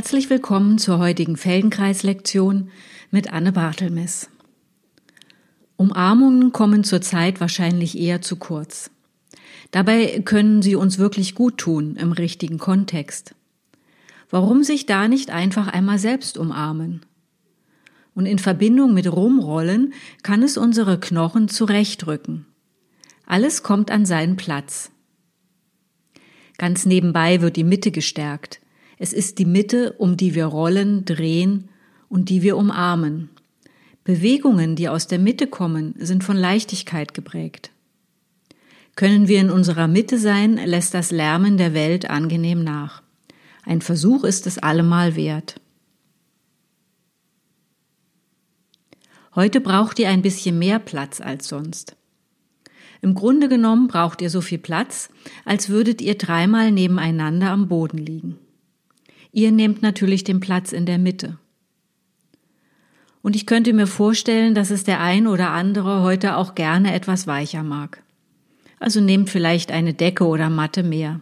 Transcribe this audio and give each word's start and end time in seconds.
Herzlich 0.00 0.30
willkommen 0.30 0.78
zur 0.78 0.98
heutigen 0.98 1.36
Feldenkreis-Lektion 1.36 2.70
mit 3.10 3.34
Anne 3.34 3.52
Bartelmes. 3.52 4.30
Umarmungen 5.76 6.52
kommen 6.52 6.84
zurzeit 6.84 7.38
wahrscheinlich 7.38 7.98
eher 7.98 8.22
zu 8.22 8.36
kurz. 8.36 8.90
Dabei 9.72 10.22
können 10.24 10.62
sie 10.62 10.74
uns 10.74 10.96
wirklich 10.96 11.34
gut 11.34 11.58
tun 11.58 11.96
im 11.96 12.12
richtigen 12.12 12.56
Kontext. 12.56 13.34
Warum 14.30 14.62
sich 14.62 14.86
da 14.86 15.06
nicht 15.06 15.28
einfach 15.28 15.68
einmal 15.68 15.98
selbst 15.98 16.38
umarmen? 16.38 17.04
Und 18.14 18.24
in 18.24 18.38
Verbindung 18.38 18.94
mit 18.94 19.06
Rumrollen 19.06 19.92
kann 20.22 20.42
es 20.42 20.56
unsere 20.56 20.98
Knochen 20.98 21.50
zurechtrücken. 21.50 22.46
Alles 23.26 23.62
kommt 23.62 23.90
an 23.90 24.06
seinen 24.06 24.36
Platz. 24.36 24.90
Ganz 26.56 26.86
nebenbei 26.86 27.42
wird 27.42 27.56
die 27.56 27.64
Mitte 27.64 27.90
gestärkt. 27.90 28.60
Es 29.02 29.14
ist 29.14 29.38
die 29.38 29.46
Mitte, 29.46 29.94
um 29.94 30.18
die 30.18 30.34
wir 30.34 30.44
rollen, 30.44 31.06
drehen 31.06 31.70
und 32.10 32.28
die 32.28 32.42
wir 32.42 32.58
umarmen. 32.58 33.30
Bewegungen, 34.04 34.76
die 34.76 34.90
aus 34.90 35.06
der 35.06 35.18
Mitte 35.18 35.46
kommen, 35.46 35.94
sind 35.96 36.22
von 36.22 36.36
Leichtigkeit 36.36 37.14
geprägt. 37.14 37.70
Können 38.96 39.26
wir 39.26 39.40
in 39.40 39.48
unserer 39.48 39.88
Mitte 39.88 40.18
sein, 40.18 40.58
lässt 40.58 40.92
das 40.92 41.12
Lärmen 41.12 41.56
der 41.56 41.72
Welt 41.72 42.10
angenehm 42.10 42.62
nach. 42.62 43.02
Ein 43.64 43.80
Versuch 43.80 44.22
ist 44.22 44.46
es 44.46 44.58
allemal 44.58 45.16
wert. 45.16 45.58
Heute 49.34 49.62
braucht 49.62 49.98
ihr 49.98 50.10
ein 50.10 50.20
bisschen 50.20 50.58
mehr 50.58 50.78
Platz 50.78 51.22
als 51.22 51.48
sonst. 51.48 51.96
Im 53.00 53.14
Grunde 53.14 53.48
genommen 53.48 53.88
braucht 53.88 54.20
ihr 54.20 54.28
so 54.28 54.42
viel 54.42 54.58
Platz, 54.58 55.08
als 55.46 55.70
würdet 55.70 56.02
ihr 56.02 56.18
dreimal 56.18 56.70
nebeneinander 56.70 57.48
am 57.50 57.66
Boden 57.66 57.96
liegen. 57.96 58.38
Ihr 59.32 59.52
nehmt 59.52 59.82
natürlich 59.82 60.24
den 60.24 60.40
Platz 60.40 60.72
in 60.72 60.86
der 60.86 60.98
Mitte. 60.98 61.38
Und 63.22 63.36
ich 63.36 63.46
könnte 63.46 63.72
mir 63.72 63.86
vorstellen, 63.86 64.54
dass 64.54 64.70
es 64.70 64.84
der 64.84 65.00
ein 65.00 65.26
oder 65.26 65.50
andere 65.50 66.02
heute 66.02 66.36
auch 66.36 66.54
gerne 66.54 66.94
etwas 66.94 67.26
weicher 67.26 67.62
mag. 67.62 68.02
Also 68.78 69.00
nehmt 69.00 69.28
vielleicht 69.28 69.72
eine 69.72 69.92
Decke 69.92 70.26
oder 70.26 70.48
Matte 70.48 70.82
mehr. 70.82 71.20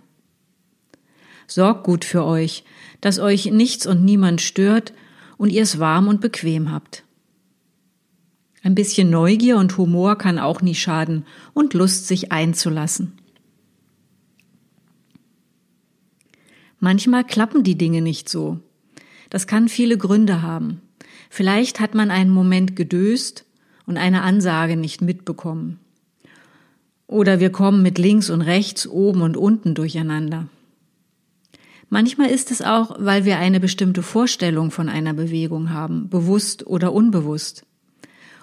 Sorgt 1.48 1.84
gut 1.84 2.04
für 2.04 2.24
euch, 2.24 2.64
dass 3.00 3.18
euch 3.18 3.46
nichts 3.46 3.86
und 3.86 4.04
niemand 4.04 4.40
stört 4.40 4.92
und 5.38 5.50
ihr 5.50 5.62
es 5.62 5.78
warm 5.78 6.06
und 6.06 6.20
bequem 6.20 6.70
habt. 6.70 7.04
Ein 8.62 8.74
bisschen 8.74 9.10
Neugier 9.10 9.56
und 9.56 9.76
Humor 9.76 10.16
kann 10.18 10.38
auch 10.38 10.60
nie 10.60 10.74
schaden 10.74 11.24
und 11.54 11.74
Lust, 11.74 12.06
sich 12.06 12.32
einzulassen. 12.32 13.17
Manchmal 16.80 17.24
klappen 17.24 17.64
die 17.64 17.76
Dinge 17.76 18.02
nicht 18.02 18.28
so. 18.28 18.60
Das 19.30 19.46
kann 19.46 19.68
viele 19.68 19.98
Gründe 19.98 20.42
haben. 20.42 20.80
Vielleicht 21.30 21.80
hat 21.80 21.94
man 21.94 22.10
einen 22.10 22.30
Moment 22.30 22.76
gedöst 22.76 23.44
und 23.86 23.96
eine 23.96 24.22
Ansage 24.22 24.76
nicht 24.76 25.02
mitbekommen. 25.02 25.78
Oder 27.06 27.40
wir 27.40 27.50
kommen 27.50 27.82
mit 27.82 27.98
links 27.98 28.30
und 28.30 28.42
rechts, 28.42 28.86
oben 28.86 29.22
und 29.22 29.36
unten 29.36 29.74
durcheinander. 29.74 30.48
Manchmal 31.90 32.30
ist 32.30 32.50
es 32.50 32.60
auch, 32.60 32.96
weil 32.98 33.24
wir 33.24 33.38
eine 33.38 33.60
bestimmte 33.60 34.02
Vorstellung 34.02 34.70
von 34.70 34.90
einer 34.90 35.14
Bewegung 35.14 35.70
haben, 35.70 36.10
bewusst 36.10 36.66
oder 36.66 36.92
unbewusst. 36.92 37.64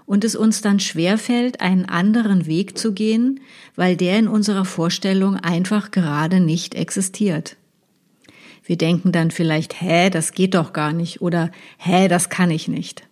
Und 0.08 0.24
es 0.24 0.36
uns 0.36 0.62
dann 0.62 0.80
schwerfällt, 0.80 1.62
einen 1.62 1.86
anderen 1.86 2.48
Weg 2.48 2.78
zu 2.78 2.94
gehen, 2.94 3.40
weil 3.76 3.96
der 3.96 4.18
in 4.18 4.28
unserer 4.28 4.66
Vorstellung 4.66 5.36
einfach 5.36 5.92
gerade 5.92 6.40
nicht 6.40 6.74
existiert. 6.74 7.56
Wir 8.66 8.78
denken 8.78 9.12
dann 9.12 9.30
vielleicht, 9.30 9.80
hä, 9.80 10.10
das 10.10 10.32
geht 10.32 10.56
doch 10.56 10.74
gar 10.74 10.92
nicht 10.92 11.22
oder 11.22 11.52
hä, 11.78 12.08
das 12.08 12.30
kann 12.30 12.50
ich 12.50 12.68
nicht. 12.68 13.08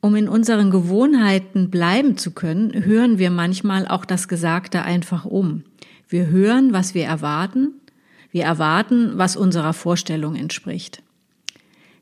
Um 0.00 0.16
in 0.16 0.28
unseren 0.28 0.72
Gewohnheiten 0.72 1.70
bleiben 1.70 2.18
zu 2.18 2.32
können, 2.32 2.84
hören 2.84 3.18
wir 3.18 3.30
manchmal 3.30 3.86
auch 3.86 4.04
das 4.04 4.26
Gesagte 4.26 4.82
einfach 4.82 5.24
um. 5.24 5.62
Wir 6.08 6.26
hören, 6.26 6.72
was 6.72 6.92
wir 6.94 7.04
erwarten, 7.04 7.74
wir 8.32 8.42
erwarten, 8.42 9.12
was 9.14 9.36
unserer 9.36 9.72
Vorstellung 9.72 10.34
entspricht. 10.34 11.02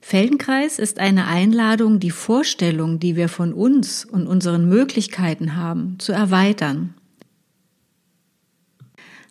Feldenkreis 0.00 0.78
ist 0.78 0.98
eine 0.98 1.26
Einladung, 1.26 2.00
die 2.00 2.10
Vorstellung, 2.10 3.00
die 3.00 3.16
wir 3.16 3.28
von 3.28 3.52
uns 3.52 4.06
und 4.06 4.26
unseren 4.26 4.66
Möglichkeiten 4.66 5.56
haben, 5.56 5.98
zu 5.98 6.12
erweitern. 6.12 6.94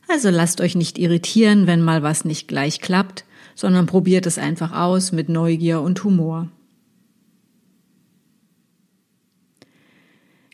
Also 0.10 0.32
lasst 0.32 0.60
euch 0.60 0.76
nicht 0.76 0.98
irritieren, 0.98 1.68
wenn 1.68 1.84
mal 1.84 2.02
was 2.02 2.26
nicht 2.26 2.48
gleich 2.48 2.82
klappt, 2.82 3.26
sondern 3.54 3.86
probiert 3.86 4.26
es 4.26 4.40
einfach 4.40 4.72
aus 4.72 5.12
mit 5.12 5.30
Neugier 5.30 5.82
und 5.82 6.04
Humor. 6.04 6.50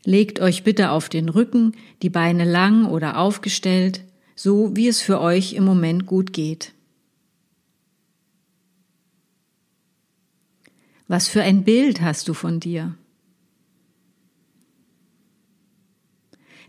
Legt 0.03 0.41
euch 0.41 0.63
bitte 0.63 0.91
auf 0.91 1.07
den 1.07 1.29
Rücken, 1.29 1.71
die 2.01 2.09
Beine 2.09 2.43
lang 2.43 2.85
oder 2.85 3.17
aufgestellt, 3.17 4.03
so 4.35 4.75
wie 4.75 4.89
es 4.89 5.01
für 5.01 5.21
euch 5.21 5.53
im 5.53 5.63
Moment 5.63 6.05
gut 6.05 6.33
geht. 6.33 6.73
Was 11.07 11.29
für 11.29 11.43
ein 11.43 11.63
Bild 11.63 12.01
hast 12.01 12.27
du 12.27 12.33
von 12.33 12.59
dir? 12.59 12.95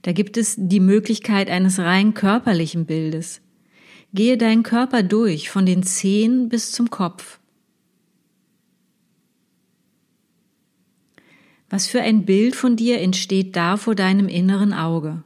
Da 0.02 0.12
gibt 0.12 0.36
es 0.36 0.54
die 0.58 0.80
Möglichkeit 0.80 1.50
eines 1.50 1.78
rein 1.78 2.14
körperlichen 2.14 2.86
Bildes. 2.86 3.40
Gehe 4.14 4.38
deinen 4.38 4.62
Körper 4.62 5.02
durch, 5.02 5.50
von 5.50 5.66
den 5.66 5.82
Zehen 5.82 6.48
bis 6.48 6.72
zum 6.72 6.90
Kopf. 6.90 7.40
Was 11.68 11.86
für 11.86 12.00
ein 12.00 12.24
Bild 12.24 12.54
von 12.54 12.76
dir 12.76 13.00
entsteht 13.00 13.56
da 13.56 13.76
vor 13.76 13.94
deinem 13.94 14.28
inneren 14.28 14.72
Auge? 14.72 15.24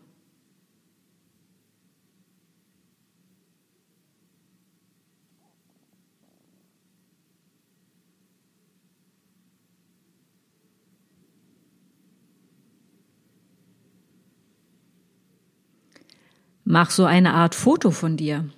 Mach 16.70 16.92
so 16.92 17.04
eine 17.04 17.34
Art 17.34 17.56
Foto 17.56 17.90
von 17.90 18.16
dir. 18.16 18.48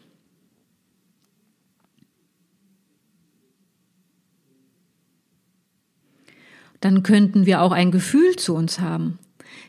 Dann 6.80 7.02
könnten 7.02 7.46
wir 7.46 7.62
auch 7.62 7.72
ein 7.72 7.90
Gefühl 7.90 8.36
zu 8.36 8.54
uns 8.54 8.80
haben. 8.80 9.18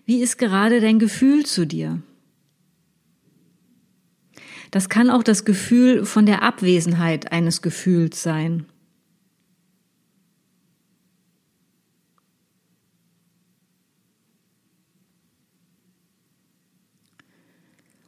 Wie 0.06 0.22
ist 0.22 0.38
gerade 0.38 0.82
dein 0.82 1.00
Gefühl 1.00 1.46
zu 1.46 1.66
dir? 1.66 2.02
Das 4.72 4.90
kann 4.90 5.10
auch 5.10 5.24
das 5.24 5.46
Gefühl 5.46 6.04
von 6.06 6.26
der 6.26 6.44
Abwesenheit 6.44 7.32
eines 7.32 7.62
Gefühls 7.62 8.24
sein. 8.24 8.66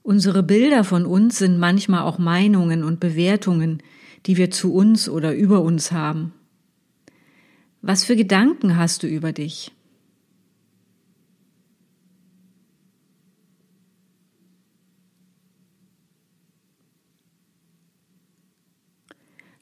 Unsere 0.05 0.43
Bilder 0.43 0.83
von 0.83 1.07
uns 1.07 1.39
sind 1.39 1.57
manchmal 1.57 2.03
auch 2.03 2.19
Meinungen 2.19 2.83
und 2.83 2.99
Bewertungen, 2.99 3.81
die 4.27 4.37
wir 4.37 4.51
zu 4.51 4.71
uns 4.71 5.09
oder 5.09 5.33
über 5.33 5.61
uns 5.61 5.91
haben. 5.91 6.31
Was 7.81 8.03
für 8.03 8.15
Gedanken 8.15 8.77
hast 8.77 9.01
du 9.01 9.07
über 9.07 9.33
dich? 9.33 9.71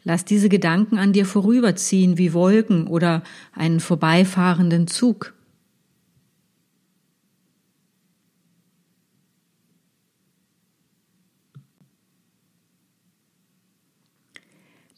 Lass 0.04 0.26
diese 0.26 0.50
Gedanken 0.50 0.98
an 0.98 1.14
dir 1.14 1.26
vorüberziehen 1.26 2.18
wie 2.18 2.34
Wolken 2.34 2.88
oder 2.88 3.24
einen 3.54 3.80
vorbeifahrenden 3.80 4.88
Zug. 4.88 5.34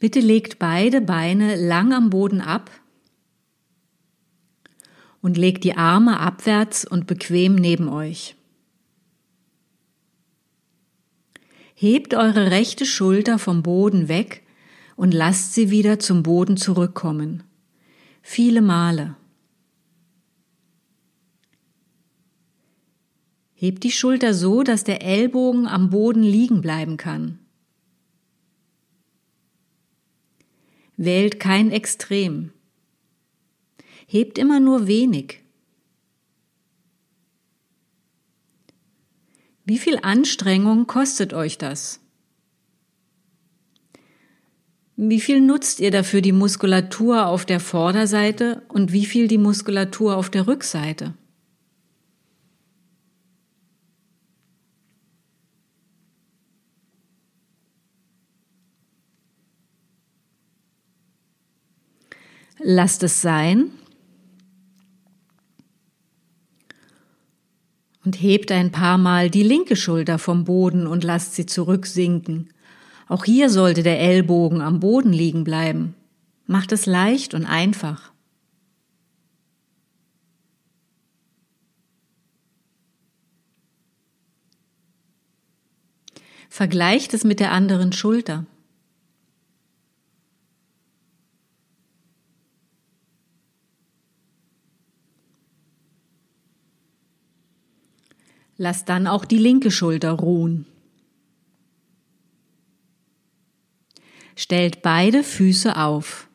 Bitte 0.06 0.20
legt 0.20 0.60
beide 0.60 1.02
Beine 1.02 1.56
lang 1.56 1.92
am 1.92 2.12
Boden 2.12 2.40
ab 2.40 2.70
und 5.20 5.36
legt 5.36 5.64
die 5.64 5.78
Arme 5.78 6.20
abwärts 6.20 6.86
und 6.86 7.08
bequem 7.08 7.56
neben 7.56 7.90
euch. 7.90 8.36
Hebt 11.74 12.14
eure 12.14 12.52
rechte 12.52 12.86
Schulter 12.86 13.40
vom 13.40 13.64
Boden 13.64 14.08
weg 14.08 14.44
und 14.96 15.12
lasst 15.12 15.56
sie 15.56 15.72
wieder 15.72 15.98
zum 15.98 16.22
Boden 16.22 16.56
zurückkommen. 16.56 17.42
Viele 18.22 18.62
Male. 18.62 19.16
Hebt 23.56 23.84
die 23.84 23.92
Schulter 23.92 24.36
so, 24.36 24.62
dass 24.62 24.84
der 24.84 25.02
Ellbogen 25.02 25.66
am 25.66 25.90
Boden 25.90 26.22
liegen 26.22 26.62
bleiben 26.62 26.98
kann. 26.98 27.40
Wählt 30.98 31.40
kein 31.40 31.72
Extrem. 31.72 32.52
Hebt 34.08 34.38
immer 34.38 34.60
nur 34.60 34.88
wenig. 34.88 35.42
Wie 39.66 39.80
viel 39.80 39.98
Anstrengung 40.02 40.86
kostet 40.86 41.34
euch 41.34 41.58
das? 41.58 42.00
Wie 44.96 45.20
viel 45.20 45.42
nutzt 45.42 45.82
ihr 45.82 45.92
dafür 45.92 46.22
die 46.22 46.32
Muskulatur 46.32 47.28
auf 47.28 47.46
der 47.46 47.60
Vorderseite 47.60 48.62
und 48.70 48.94
wie 48.94 49.06
viel 49.06 49.28
die 49.28 49.38
Muskulatur 49.38 50.16
auf 50.16 50.30
der 50.30 50.48
Rückseite? 50.48 51.16
Lasst 62.68 63.04
es 63.04 63.22
sein 63.22 63.70
und 68.04 68.20
hebt 68.20 68.52
ein 68.52 68.72
paar 68.72 68.98
Mal 68.98 69.30
die 69.30 69.44
linke 69.44 69.76
Schulter 69.76 70.18
vom 70.18 70.46
Boden 70.46 70.88
und 70.88 71.04
lasst 71.04 71.36
sie 71.36 71.46
zurücksinken. 71.46 72.50
Auch 73.08 73.24
hier 73.24 73.52
sollte 73.52 73.84
der 73.84 74.00
Ellbogen 74.00 74.62
am 74.62 74.80
Boden 74.80 75.14
liegen 75.14 75.44
bleiben. 75.44 75.94
Macht 76.48 76.72
es 76.72 76.88
leicht 76.88 77.36
und 77.36 77.46
einfach. 77.46 78.12
Vergleicht 86.50 87.14
es 87.14 87.24
mit 87.24 87.40
der 87.40 87.52
anderen 87.52 87.92
Schulter. 87.92 88.48
Lass 98.58 98.86
dann 98.86 99.08
auch 99.08 99.26
die 99.26 99.38
linke 99.38 99.72
Schulter 99.72 100.12
ruhen. 100.12 100.66
Stellt 104.36 104.82
beide 104.82 105.24
Füße 105.24 105.78
auf. 105.78 106.28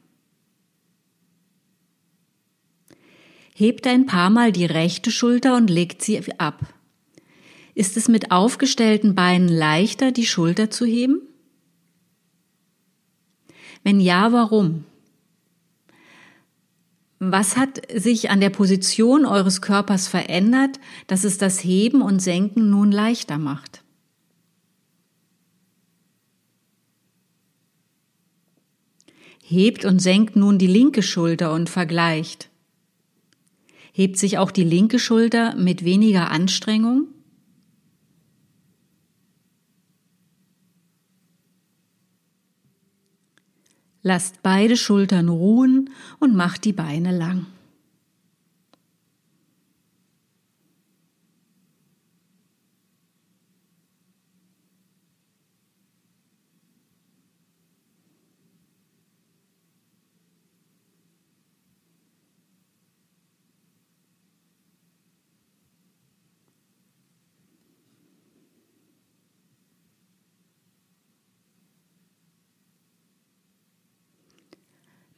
Hebt 3.54 3.86
ein 3.86 4.06
paar 4.06 4.30
Mal 4.30 4.52
die 4.52 4.64
rechte 4.64 5.10
Schulter 5.10 5.56
und 5.56 5.68
legt 5.68 6.02
sie 6.02 6.18
ab. 6.38 6.74
Ist 7.74 7.96
es 7.96 8.08
mit 8.08 8.30
aufgestellten 8.30 9.14
Beinen 9.14 9.48
leichter, 9.48 10.12
die 10.12 10.26
Schulter 10.26 10.70
zu 10.70 10.86
heben? 10.86 11.20
Wenn 13.82 14.00
ja, 14.00 14.32
warum? 14.32 14.84
Was 17.22 17.58
hat 17.58 17.82
sich 17.94 18.30
an 18.30 18.40
der 18.40 18.48
Position 18.48 19.26
eures 19.26 19.60
Körpers 19.60 20.08
verändert, 20.08 20.80
dass 21.06 21.24
es 21.24 21.36
das 21.36 21.62
Heben 21.62 22.00
und 22.00 22.20
Senken 22.20 22.70
nun 22.70 22.90
leichter 22.90 23.36
macht? 23.36 23.84
Hebt 29.42 29.84
und 29.84 30.00
senkt 30.00 30.34
nun 30.34 30.56
die 30.56 30.66
linke 30.66 31.02
Schulter 31.02 31.52
und 31.52 31.68
vergleicht. 31.68 32.48
Hebt 33.92 34.16
sich 34.16 34.38
auch 34.38 34.50
die 34.50 34.64
linke 34.64 34.98
Schulter 34.98 35.54
mit 35.56 35.84
weniger 35.84 36.30
Anstrengung? 36.30 37.08
Lasst 44.02 44.42
beide 44.42 44.76
Schultern 44.76 45.28
ruhen 45.28 45.90
und 46.18 46.34
macht 46.34 46.64
die 46.64 46.72
Beine 46.72 47.16
lang. 47.16 47.46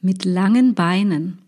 Mit 0.03 0.25
langen 0.25 0.75
Beinen. 0.75 1.39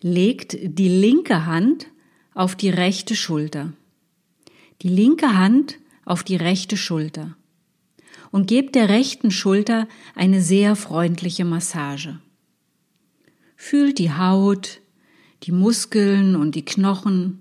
Legt 0.00 0.56
die 0.62 0.88
linke 0.88 1.44
Hand 1.44 1.88
auf 2.32 2.54
die 2.54 2.70
rechte 2.70 3.16
Schulter. 3.16 3.72
Die 4.82 4.88
linke 4.88 5.36
Hand 5.36 5.78
auf 6.04 6.22
die 6.22 6.36
rechte 6.36 6.76
Schulter. 6.76 7.36
Und 8.30 8.46
gebt 8.46 8.76
der 8.76 8.88
rechten 8.88 9.30
Schulter 9.30 9.88
eine 10.14 10.40
sehr 10.40 10.76
freundliche 10.76 11.44
Massage. 11.44 12.20
Fühlt 13.56 13.98
die 13.98 14.12
Haut, 14.12 14.80
die 15.42 15.52
Muskeln 15.52 16.36
und 16.36 16.54
die 16.54 16.64
Knochen. 16.64 17.40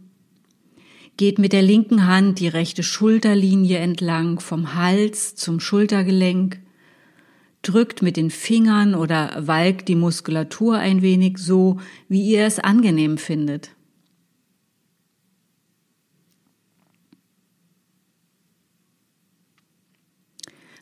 Geht 1.17 1.37
mit 1.37 1.53
der 1.53 1.61
linken 1.61 2.07
Hand 2.07 2.39
die 2.39 2.47
rechte 2.47 2.81
Schulterlinie 2.81 3.77
entlang 3.77 4.39
vom 4.39 4.73
Hals 4.73 5.35
zum 5.35 5.59
Schultergelenk 5.59 6.59
drückt 7.61 8.01
mit 8.01 8.17
den 8.17 8.31
Fingern 8.31 8.95
oder 8.95 9.35
walkt 9.39 9.87
die 9.87 9.95
Muskulatur 9.95 10.77
ein 10.77 11.01
wenig 11.01 11.37
so, 11.37 11.79
wie 12.07 12.21
ihr 12.21 12.45
es 12.45 12.59
angenehm 12.59 13.17
findet. 13.17 13.71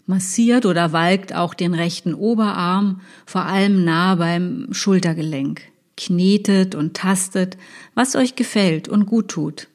Massiert 0.08 0.68
oder 0.68 0.94
walkt 0.94 1.34
auch 1.34 1.56
den 1.56 1.74
rechten 1.74 2.14
Oberarm, 2.14 3.02
vor 3.26 3.46
allem 3.46 3.84
nah 3.84 4.16
beim 4.16 4.68
Schultergelenk. 4.72 5.64
Knetet 5.98 6.76
und 6.76 6.96
tastet, 6.96 7.58
was 7.96 8.16
euch 8.16 8.36
gefällt 8.36 8.88
und 8.88 9.08
gut 9.08 9.30
tut. 9.30 9.68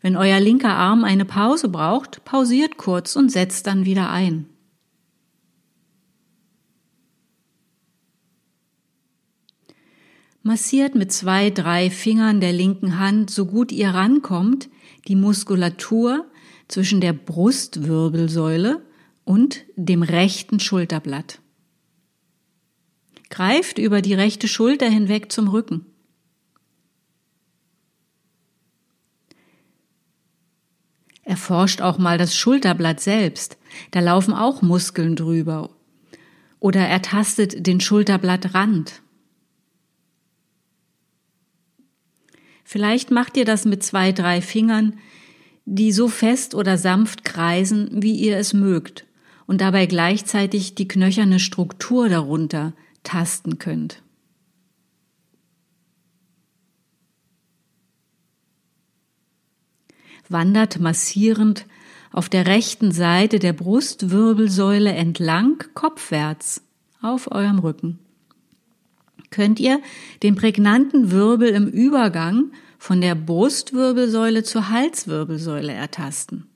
Wenn 0.00 0.16
euer 0.16 0.40
linker 0.40 0.74
Arm 0.74 1.04
eine 1.04 1.24
Pause 1.24 1.68
braucht, 1.68 2.24
pausiert 2.24 2.76
kurz 2.76 3.16
und 3.16 3.30
setzt 3.30 3.66
dann 3.66 3.84
wieder 3.84 4.10
ein. 4.10 4.46
Massiert 10.48 10.94
mit 10.94 11.12
zwei, 11.12 11.50
drei 11.50 11.90
Fingern 11.90 12.40
der 12.40 12.54
linken 12.54 12.98
Hand, 12.98 13.28
so 13.28 13.44
gut 13.44 13.70
ihr 13.70 13.90
rankommt, 13.90 14.70
die 15.06 15.14
Muskulatur 15.14 16.24
zwischen 16.68 17.02
der 17.02 17.12
Brustwirbelsäule 17.12 18.82
und 19.26 19.66
dem 19.76 20.02
rechten 20.02 20.58
Schulterblatt. 20.58 21.42
Greift 23.28 23.76
über 23.76 24.00
die 24.00 24.14
rechte 24.14 24.48
Schulter 24.48 24.88
hinweg 24.88 25.30
zum 25.30 25.48
Rücken. 25.48 25.84
Erforscht 31.24 31.82
auch 31.82 31.98
mal 31.98 32.16
das 32.16 32.34
Schulterblatt 32.34 33.00
selbst. 33.00 33.58
Da 33.90 34.00
laufen 34.00 34.32
auch 34.32 34.62
Muskeln 34.62 35.14
drüber. 35.14 35.68
Oder 36.58 36.88
ertastet 36.88 37.66
den 37.66 37.82
Schulterblattrand. 37.82 39.02
Vielleicht 42.70 43.10
macht 43.10 43.38
ihr 43.38 43.46
das 43.46 43.64
mit 43.64 43.82
zwei, 43.82 44.12
drei 44.12 44.42
Fingern, 44.42 44.98
die 45.64 45.90
so 45.90 46.06
fest 46.06 46.54
oder 46.54 46.76
sanft 46.76 47.24
kreisen, 47.24 47.88
wie 48.02 48.12
ihr 48.12 48.36
es 48.36 48.52
mögt, 48.52 49.06
und 49.46 49.62
dabei 49.62 49.86
gleichzeitig 49.86 50.74
die 50.74 50.86
knöcherne 50.86 51.40
Struktur 51.40 52.10
darunter 52.10 52.74
tasten 53.04 53.58
könnt. 53.58 54.02
Wandert 60.28 60.78
massierend 60.78 61.64
auf 62.12 62.28
der 62.28 62.46
rechten 62.46 62.92
Seite 62.92 63.38
der 63.38 63.54
Brustwirbelsäule 63.54 64.92
entlang 64.92 65.64
kopfwärts 65.72 66.60
auf 67.00 67.32
eurem 67.32 67.60
Rücken 67.60 67.98
könnt 69.30 69.60
ihr 69.60 69.80
den 70.22 70.34
prägnanten 70.34 71.10
Wirbel 71.10 71.48
im 71.48 71.66
Übergang 71.66 72.52
von 72.78 73.00
der 73.00 73.14
Brustwirbelsäule 73.14 74.42
zur 74.42 74.70
Halswirbelsäule 74.70 75.72
ertasten. 75.72 76.46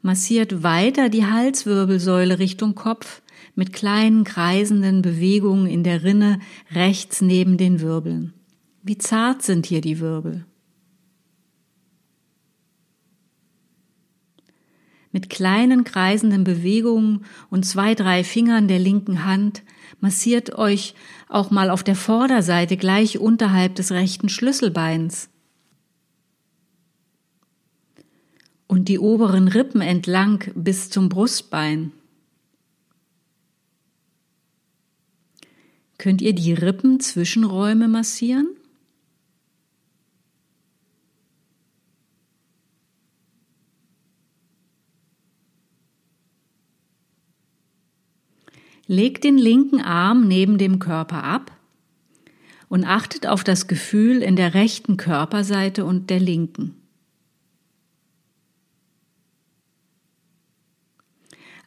Massiert 0.00 0.62
weiter 0.62 1.08
die 1.08 1.26
Halswirbelsäule 1.26 2.38
Richtung 2.38 2.74
Kopf 2.74 3.20
mit 3.56 3.72
kleinen 3.72 4.24
kreisenden 4.24 5.02
Bewegungen 5.02 5.66
in 5.66 5.82
der 5.82 6.04
Rinne 6.04 6.38
rechts 6.72 7.20
neben 7.20 7.56
den 7.56 7.80
Wirbeln. 7.80 8.32
Wie 8.82 8.96
zart 8.96 9.42
sind 9.42 9.66
hier 9.66 9.80
die 9.80 9.98
Wirbel? 9.98 10.46
Mit 15.10 15.30
kleinen 15.30 15.84
kreisenden 15.84 16.44
Bewegungen 16.44 17.24
und 17.50 17.64
zwei, 17.64 17.94
drei 17.94 18.24
Fingern 18.24 18.68
der 18.68 18.78
linken 18.78 19.24
Hand 19.24 19.62
massiert 20.00 20.56
euch 20.56 20.94
auch 21.28 21.50
mal 21.50 21.70
auf 21.70 21.82
der 21.82 21.96
Vorderseite 21.96 22.76
gleich 22.76 23.18
unterhalb 23.18 23.74
des 23.74 23.90
rechten 23.90 24.28
Schlüsselbeins. 24.28 25.30
Und 28.66 28.88
die 28.88 28.98
oberen 28.98 29.48
Rippen 29.48 29.80
entlang 29.80 30.44
bis 30.54 30.90
zum 30.90 31.08
Brustbein. 31.08 31.92
Könnt 35.96 36.20
ihr 36.20 36.34
die 36.34 36.52
Rippenzwischenräume 36.52 37.88
massieren? 37.88 38.57
Legt 48.88 49.22
den 49.22 49.36
linken 49.36 49.82
Arm 49.82 50.26
neben 50.26 50.56
dem 50.56 50.78
Körper 50.78 51.22
ab 51.22 51.52
und 52.68 52.84
achtet 52.84 53.26
auf 53.26 53.44
das 53.44 53.68
Gefühl 53.68 54.22
in 54.22 54.34
der 54.34 54.54
rechten 54.54 54.96
Körperseite 54.96 55.84
und 55.84 56.08
der 56.08 56.20
linken. 56.20 56.74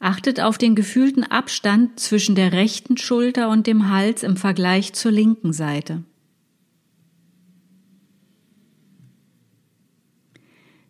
Achtet 0.00 0.40
auf 0.40 0.58
den 0.58 0.74
gefühlten 0.74 1.22
Abstand 1.22 2.00
zwischen 2.00 2.34
der 2.34 2.52
rechten 2.52 2.96
Schulter 2.96 3.48
und 3.50 3.68
dem 3.68 3.88
Hals 3.88 4.24
im 4.24 4.36
Vergleich 4.36 4.92
zur 4.94 5.12
linken 5.12 5.52
Seite. 5.52 6.02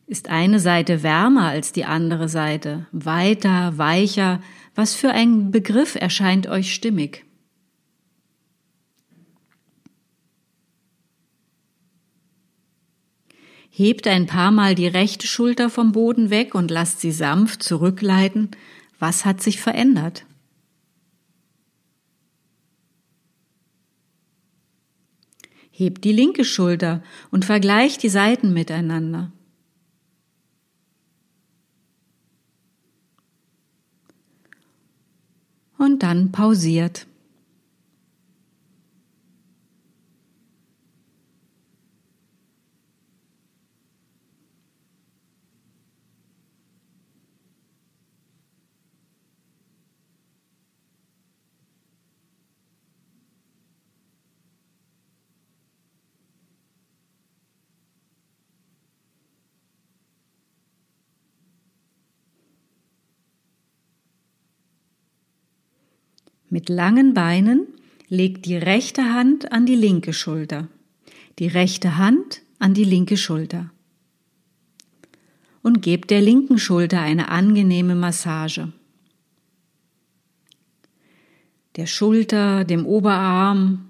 Ist 0.06 0.30
eine 0.30 0.60
Seite 0.60 1.02
wärmer 1.02 1.48
als 1.48 1.72
die 1.72 1.84
andere 1.84 2.30
Seite, 2.30 2.86
weiter, 2.90 3.76
weicher, 3.76 4.40
was 4.74 4.94
für 4.94 5.10
ein 5.10 5.50
Begriff 5.50 5.94
erscheint 5.94 6.46
euch 6.46 6.72
stimmig? 6.74 7.24
Hebt 13.74 14.06
ein 14.06 14.26
paar 14.26 14.50
Mal 14.50 14.74
die 14.74 14.86
rechte 14.86 15.26
Schulter 15.26 15.70
vom 15.70 15.92
Boden 15.92 16.28
weg 16.28 16.54
und 16.54 16.70
lasst 16.70 17.00
sie 17.00 17.10
sanft 17.10 17.62
zurückleiten. 17.62 18.50
Was 18.98 19.24
hat 19.24 19.42
sich 19.42 19.60
verändert? 19.60 20.26
Hebt 25.70 26.04
die 26.04 26.12
linke 26.12 26.44
Schulter 26.44 27.02
und 27.30 27.46
vergleicht 27.46 28.02
die 28.02 28.10
Seiten 28.10 28.52
miteinander. 28.52 29.32
Und 35.82 36.02
dann 36.02 36.30
pausiert. 36.30 37.06
Mit 66.52 66.68
langen 66.68 67.14
Beinen 67.14 67.66
legt 68.08 68.44
die 68.44 68.58
rechte 68.58 69.14
Hand 69.14 69.52
an 69.52 69.64
die 69.64 69.74
linke 69.74 70.12
Schulter, 70.12 70.68
die 71.38 71.46
rechte 71.46 71.96
Hand 71.96 72.42
an 72.58 72.74
die 72.74 72.84
linke 72.84 73.16
Schulter 73.16 73.70
und 75.62 75.80
gebt 75.80 76.10
der 76.10 76.20
linken 76.20 76.58
Schulter 76.58 77.00
eine 77.00 77.30
angenehme 77.30 77.94
Massage. 77.94 78.70
Der 81.76 81.86
Schulter, 81.86 82.64
dem 82.64 82.84
Oberarm, 82.84 83.88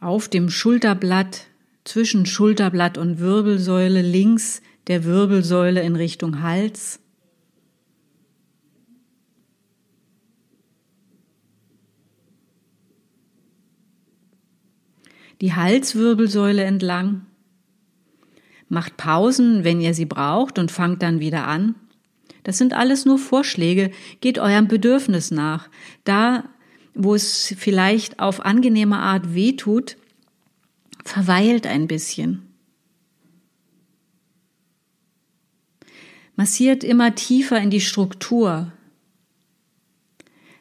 auf 0.00 0.30
dem 0.30 0.48
Schulterblatt, 0.48 1.48
zwischen 1.84 2.24
Schulterblatt 2.24 2.96
und 2.96 3.18
Wirbelsäule 3.18 4.00
links 4.00 4.62
der 4.86 5.04
Wirbelsäule 5.04 5.82
in 5.82 5.94
Richtung 5.94 6.40
Hals. 6.40 7.00
Die 15.40 15.54
Halswirbelsäule 15.54 16.64
entlang. 16.64 17.26
Macht 18.68 18.96
Pausen, 18.96 19.64
wenn 19.64 19.80
ihr 19.80 19.94
sie 19.94 20.06
braucht 20.06 20.58
und 20.58 20.72
fangt 20.72 21.02
dann 21.02 21.20
wieder 21.20 21.46
an. 21.46 21.74
Das 22.42 22.58
sind 22.58 22.74
alles 22.74 23.04
nur 23.04 23.18
Vorschläge, 23.18 23.90
geht 24.20 24.38
eurem 24.38 24.68
Bedürfnis 24.68 25.30
nach. 25.30 25.68
Da, 26.04 26.44
wo 26.94 27.14
es 27.14 27.54
vielleicht 27.58 28.20
auf 28.20 28.44
angenehme 28.44 28.98
Art 28.98 29.34
wehtut, 29.34 29.96
verweilt 31.04 31.66
ein 31.66 31.86
bisschen. 31.86 32.42
Massiert 36.36 36.84
immer 36.84 37.14
tiefer 37.14 37.58
in 37.58 37.70
die 37.70 37.80
Struktur. 37.80 38.72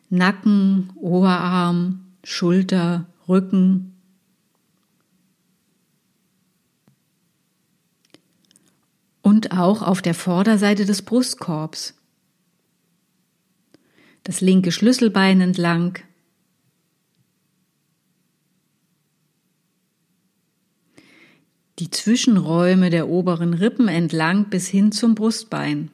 Nacken, 0.09 0.91
Oberarm, 0.95 2.05
Schulter, 2.23 3.07
Rücken, 3.27 3.94
und 9.35 9.51
auch 9.51 9.81
auf 9.81 10.01
der 10.01 10.13
Vorderseite 10.13 10.85
des 10.85 11.01
Brustkorbs. 11.01 11.93
Das 14.23 14.39
linke 14.39 14.71
Schlüsselbein 14.71 15.41
entlang. 15.41 15.99
Die 21.79 21.89
Zwischenräume 21.89 22.89
der 22.89 23.09
oberen 23.09 23.53
Rippen 23.53 23.89
entlang 23.89 24.45
bis 24.49 24.69
hin 24.69 24.93
zum 24.93 25.15
Brustbein. 25.15 25.91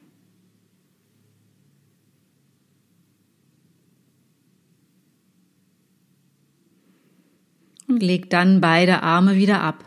Und 7.88 8.04
legt 8.04 8.32
dann 8.32 8.60
beide 8.60 9.02
Arme 9.02 9.34
wieder 9.34 9.62
ab. 9.62 9.84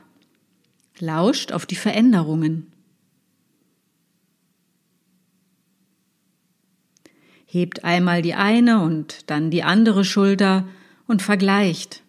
Lauscht 1.00 1.54
auf 1.54 1.66
die 1.66 1.78
Veränderungen. 1.78 2.75
Hebt 7.56 7.86
einmal 7.86 8.22
die 8.22 8.34
eine 8.34 8.82
und 8.82 9.30
dann 9.30 9.50
die 9.50 9.64
andere 9.64 10.04
Schulter 10.04 10.68
und 11.08 11.22
vergleicht. 11.22 12.04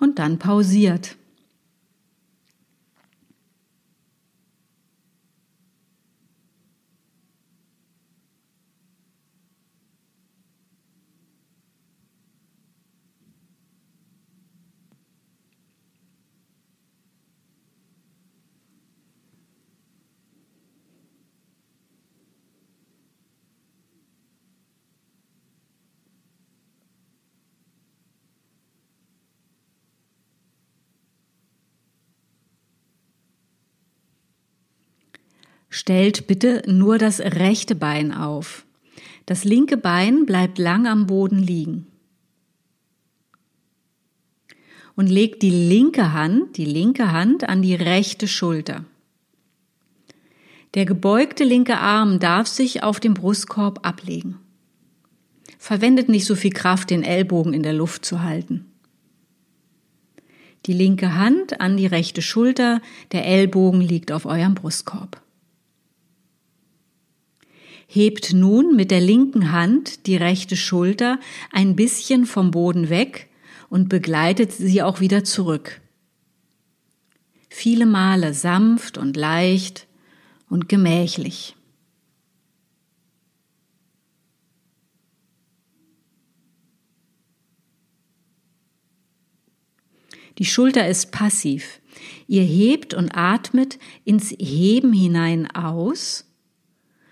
Und 0.00 0.18
dann 0.18 0.38
pausiert. 0.38 1.16
Stellt 35.68 36.26
bitte 36.26 36.62
nur 36.66 36.98
das 36.98 37.20
rechte 37.20 37.74
Bein 37.74 38.12
auf. 38.12 38.64
Das 39.26 39.44
linke 39.44 39.76
Bein 39.76 40.24
bleibt 40.24 40.58
lang 40.58 40.86
am 40.86 41.06
Boden 41.06 41.38
liegen. 41.38 41.86
Und 44.94 45.08
legt 45.08 45.42
die 45.42 45.50
linke 45.50 46.12
Hand, 46.12 46.56
die 46.56 46.64
linke 46.64 47.12
Hand 47.12 47.48
an 47.48 47.60
die 47.60 47.74
rechte 47.74 48.28
Schulter. 48.28 48.84
Der 50.74 50.84
gebeugte 50.84 51.44
linke 51.44 51.78
Arm 51.78 52.18
darf 52.18 52.46
sich 52.46 52.82
auf 52.82 53.00
dem 53.00 53.14
Brustkorb 53.14 53.86
ablegen. 53.86 54.38
Verwendet 55.58 56.08
nicht 56.08 56.26
so 56.26 56.34
viel 56.34 56.52
Kraft, 56.52 56.90
den 56.90 57.02
Ellbogen 57.02 57.52
in 57.52 57.62
der 57.62 57.72
Luft 57.72 58.04
zu 58.04 58.22
halten. 58.22 58.66
Die 60.66 60.72
linke 60.72 61.14
Hand 61.14 61.60
an 61.60 61.76
die 61.76 61.86
rechte 61.86 62.22
Schulter, 62.22 62.80
der 63.12 63.26
Ellbogen 63.26 63.80
liegt 63.80 64.12
auf 64.12 64.26
eurem 64.26 64.54
Brustkorb. 64.54 65.22
Hebt 67.86 68.32
nun 68.32 68.74
mit 68.74 68.90
der 68.90 69.00
linken 69.00 69.52
Hand 69.52 70.06
die 70.06 70.16
rechte 70.16 70.56
Schulter 70.56 71.20
ein 71.52 71.76
bisschen 71.76 72.26
vom 72.26 72.50
Boden 72.50 72.90
weg 72.90 73.28
und 73.68 73.88
begleitet 73.88 74.52
sie 74.52 74.82
auch 74.82 75.00
wieder 75.00 75.24
zurück. 75.24 75.80
Viele 77.48 77.86
Male 77.86 78.34
sanft 78.34 78.98
und 78.98 79.16
leicht 79.16 79.86
und 80.48 80.68
gemächlich. 80.68 81.56
Die 90.38 90.44
Schulter 90.44 90.86
ist 90.86 91.12
passiv. 91.12 91.80
Ihr 92.26 92.42
hebt 92.42 92.92
und 92.92 93.16
atmet 93.16 93.78
ins 94.04 94.32
Heben 94.32 94.92
hinein 94.92 95.50
aus 95.50 96.25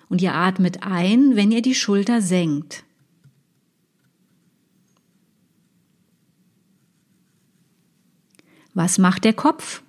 und 0.08 0.22
ihr 0.22 0.34
atmet 0.34 0.82
ein, 0.82 1.36
wenn 1.36 1.52
ihr 1.52 1.62
die 1.62 1.74
Schulter 1.74 2.20
senkt. 2.20 2.84
Was 8.74 8.98
macht 8.98 9.24
der 9.24 9.32
Kopf? 9.32 9.82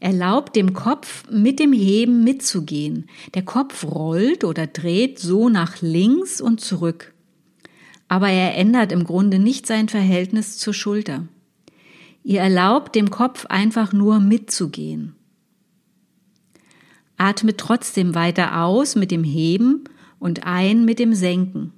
Erlaubt 0.00 0.54
dem 0.54 0.74
Kopf 0.74 1.24
mit 1.30 1.58
dem 1.58 1.72
Heben 1.72 2.24
mitzugehen. 2.24 3.08
Der 3.32 3.42
Kopf 3.42 3.84
rollt 3.84 4.44
oder 4.44 4.66
dreht 4.66 5.18
so 5.18 5.48
nach 5.48 5.80
links 5.80 6.42
und 6.42 6.60
zurück. 6.60 7.14
Aber 8.06 8.28
er 8.28 8.54
ändert 8.54 8.92
im 8.92 9.04
Grunde 9.04 9.38
nicht 9.38 9.66
sein 9.66 9.88
Verhältnis 9.88 10.58
zur 10.58 10.74
Schulter. 10.74 11.26
Ihr 12.22 12.40
erlaubt 12.40 12.94
dem 12.94 13.08
Kopf 13.08 13.46
einfach 13.46 13.94
nur 13.94 14.20
mitzugehen. 14.20 15.13
Atmet 17.16 17.58
trotzdem 17.58 18.14
weiter 18.14 18.62
aus 18.62 18.96
mit 18.96 19.10
dem 19.10 19.24
Heben 19.24 19.84
und 20.18 20.46
ein 20.46 20.84
mit 20.84 20.98
dem 20.98 21.14
Senken. 21.14 21.72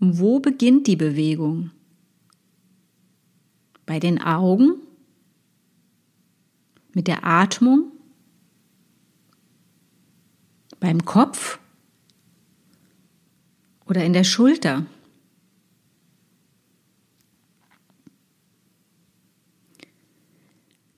Wo 0.00 0.38
beginnt 0.38 0.86
die 0.86 0.96
Bewegung? 0.96 1.72
Bei 3.84 3.98
den 3.98 4.22
Augen? 4.22 4.74
Mit 6.92 7.08
der 7.08 7.26
Atmung? 7.26 7.90
Beim 10.78 11.04
Kopf? 11.04 11.58
Oder 13.86 14.04
in 14.04 14.12
der 14.12 14.24
Schulter? 14.24 14.86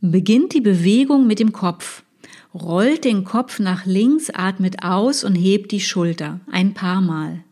Beginnt 0.02 0.54
die 0.54 0.62
Bewegung 0.62 1.26
mit 1.26 1.40
dem 1.40 1.52
Kopf. 1.52 2.04
Rollt 2.54 3.04
den 3.04 3.25
Kopf 3.25 3.59
nach 3.59 3.85
links, 3.85 4.30
atmet 4.30 4.83
aus 4.83 5.25
und 5.25 5.35
hebt 5.35 5.73
die 5.73 5.80
Schulter 5.80 6.40
ein 6.50 6.73
paar 6.73 7.02
Mal. 7.02 7.45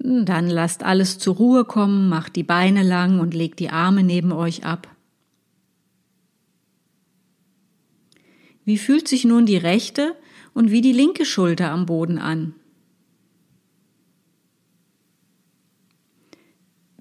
Dann 0.00 0.48
lasst 0.48 0.82
alles 0.82 1.18
zur 1.18 1.36
Ruhe 1.36 1.64
kommen, 1.64 2.08
macht 2.08 2.34
die 2.34 2.42
Beine 2.42 2.82
lang 2.82 3.20
und 3.20 3.32
legt 3.32 3.60
die 3.60 3.70
Arme 3.70 4.02
neben 4.02 4.32
euch 4.32 4.64
ab. 4.64 4.88
Wie 8.68 8.76
fühlt 8.76 9.08
sich 9.08 9.24
nun 9.24 9.46
die 9.46 9.56
rechte 9.56 10.14
und 10.52 10.70
wie 10.70 10.82
die 10.82 10.92
linke 10.92 11.24
Schulter 11.24 11.70
am 11.70 11.86
Boden 11.86 12.18
an? 12.18 12.54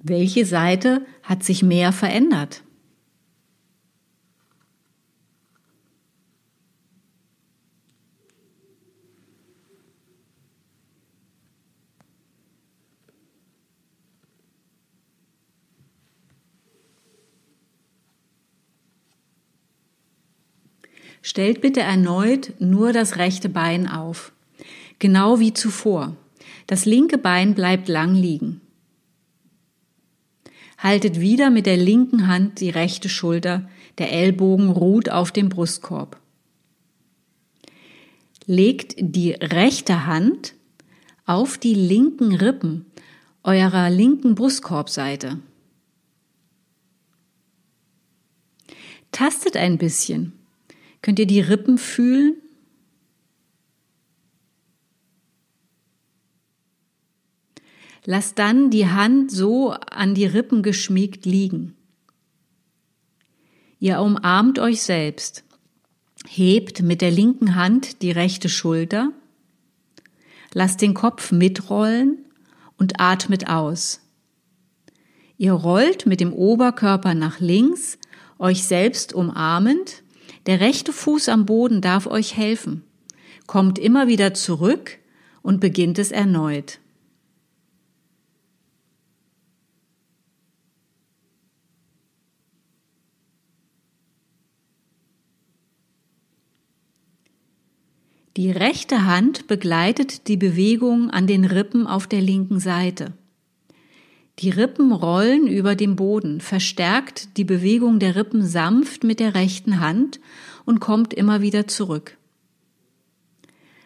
Welche 0.01 0.45
Seite 0.45 1.05
hat 1.23 1.43
sich 1.43 1.63
mehr 1.63 1.91
verändert? 1.91 2.63
Stellt 21.27 21.59
bitte 21.59 21.81
erneut 21.81 22.53
nur 22.59 22.93
das 22.93 23.17
rechte 23.17 23.49
Bein 23.49 23.85
auf, 23.85 24.31
genau 24.97 25.41
wie 25.41 25.51
zuvor. 25.51 26.15
Das 26.67 26.85
linke 26.85 27.17
Bein 27.17 27.53
bleibt 27.53 27.89
lang 27.89 28.15
liegen. 28.15 28.61
Haltet 30.77 31.19
wieder 31.19 31.49
mit 31.49 31.65
der 31.65 31.75
linken 31.75 32.29
Hand 32.29 32.61
die 32.61 32.69
rechte 32.69 33.09
Schulter, 33.09 33.69
der 33.97 34.13
Ellbogen 34.13 34.69
ruht 34.69 35.09
auf 35.09 35.33
dem 35.33 35.49
Brustkorb. 35.49 36.17
Legt 38.45 38.95
die 38.97 39.31
rechte 39.31 40.05
Hand 40.05 40.53
auf 41.25 41.57
die 41.57 41.73
linken 41.73 42.35
Rippen 42.35 42.85
eurer 43.43 43.89
linken 43.89 44.33
Brustkorbseite. 44.33 45.41
Tastet 49.11 49.57
ein 49.57 49.77
bisschen 49.77 50.36
Könnt 51.01 51.19
ihr 51.19 51.27
die 51.27 51.41
Rippen 51.41 51.77
fühlen? 51.77 52.37
Lasst 58.05 58.39
dann 58.39 58.69
die 58.69 58.87
Hand 58.87 59.31
so 59.31 59.71
an 59.71 60.15
die 60.15 60.25
Rippen 60.25 60.63
geschmiegt 60.63 61.25
liegen. 61.25 61.75
Ihr 63.79 63.99
umarmt 63.99 64.59
euch 64.59 64.81
selbst. 64.81 65.43
Hebt 66.25 66.81
mit 66.81 67.01
der 67.01 67.11
linken 67.11 67.55
Hand 67.55 68.01
die 68.01 68.11
rechte 68.11 68.49
Schulter. 68.49 69.11
Lasst 70.53 70.81
den 70.81 70.93
Kopf 70.93 71.31
mitrollen 71.31 72.25
und 72.77 72.99
atmet 72.99 73.49
aus. 73.49 74.01
Ihr 75.37 75.53
rollt 75.53 76.05
mit 76.05 76.19
dem 76.19 76.33
Oberkörper 76.33 77.13
nach 77.13 77.39
links, 77.39 77.99
euch 78.39 78.63
selbst 78.63 79.13
umarmend 79.13 80.03
der 80.47 80.61
rechte 80.61 80.93
Fuß 80.93 81.29
am 81.29 81.45
Boden 81.45 81.81
darf 81.81 82.07
euch 82.07 82.35
helfen. 82.35 82.83
Kommt 83.45 83.77
immer 83.77 84.07
wieder 84.07 84.33
zurück 84.33 84.97
und 85.41 85.59
beginnt 85.59 85.99
es 85.99 86.11
erneut. 86.11 86.79
Die 98.37 98.51
rechte 98.51 99.05
Hand 99.05 99.47
begleitet 99.47 100.27
die 100.27 100.37
Bewegung 100.37 101.09
an 101.09 101.25
den 101.25 101.43
Rippen 101.43 101.87
auf 101.87 102.05
der 102.05 102.21
linken 102.21 102.59
Seite. 102.59 103.13
Die 104.39 104.51
Rippen 104.51 104.91
rollen 104.91 105.47
über 105.47 105.75
dem 105.75 105.95
Boden, 105.95 106.41
verstärkt 106.41 107.37
die 107.37 107.43
Bewegung 107.43 107.97
der 107.97 108.15
Rippen 108.15 108.45
sanft 108.45 109.03
mit 109.03 109.19
der 109.19 109.33
rechten 109.33 109.79
Hand 109.79 110.19
und 110.63 110.79
kommt 110.79 111.13
immer 111.13 111.41
wieder 111.41 111.67
zurück. 111.67 112.17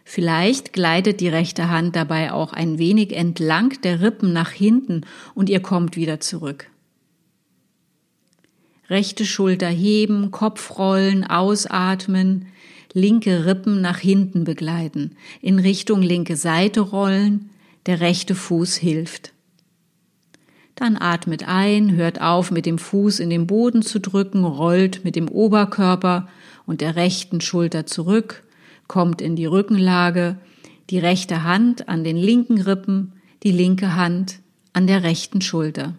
Vielleicht 0.04 0.74
gleitet 0.74 1.22
die 1.22 1.30
rechte 1.30 1.70
Hand 1.70 1.96
dabei 1.96 2.34
auch 2.34 2.52
ein 2.52 2.78
wenig 2.78 3.16
entlang 3.16 3.82
der 3.84 4.02
Rippen 4.02 4.34
nach 4.34 4.52
hinten 4.52 5.06
und 5.36 5.50
ihr 5.50 5.62
kommt 5.62 5.96
wieder 5.96 6.20
zurück. 6.20 6.68
Rechte 8.90 9.26
Schulter 9.26 9.70
heben, 9.70 10.32
Kopf 10.32 10.78
rollen, 10.78 11.24
ausatmen, 11.24 12.48
linke 12.92 13.46
Rippen 13.46 13.80
nach 13.80 14.00
hinten 14.00 14.44
begleiten, 14.44 15.16
in 15.42 15.60
Richtung 15.60 16.02
linke 16.02 16.36
Seite 16.36 16.82
rollen, 16.82 17.50
der 17.86 18.02
rechte 18.02 18.36
Fuß 18.36 18.76
hilft. 18.76 19.31
Dann 20.82 20.98
atmet 21.00 21.48
ein, 21.48 21.96
hört 21.96 22.22
auf, 22.22 22.50
mit 22.50 22.66
dem 22.66 22.80
Fuß 22.80 23.20
in 23.20 23.30
den 23.30 23.46
Boden 23.46 23.84
zu 23.84 24.00
drücken, 24.00 24.44
rollt 24.44 25.06
mit 25.06 25.16
dem 25.16 25.30
Oberkörper 25.30 26.28
und 26.66 26.82
der 26.82 26.96
rechten 26.96 27.40
Schulter 27.40 27.86
zurück, 27.86 28.42
kommt 28.88 29.22
in 29.22 29.36
die 29.36 29.46
Rückenlage, 29.46 30.40
die 30.90 30.98
rechte 30.98 31.44
Hand 31.44 31.88
an 31.88 32.04
den 32.04 32.18
linken 32.18 32.60
Rippen, 32.60 33.14
die 33.44 33.52
linke 33.52 33.96
Hand 33.96 34.40
an 34.74 34.88
der 34.88 35.04
rechten 35.04 35.42
Schulter. 35.42 35.94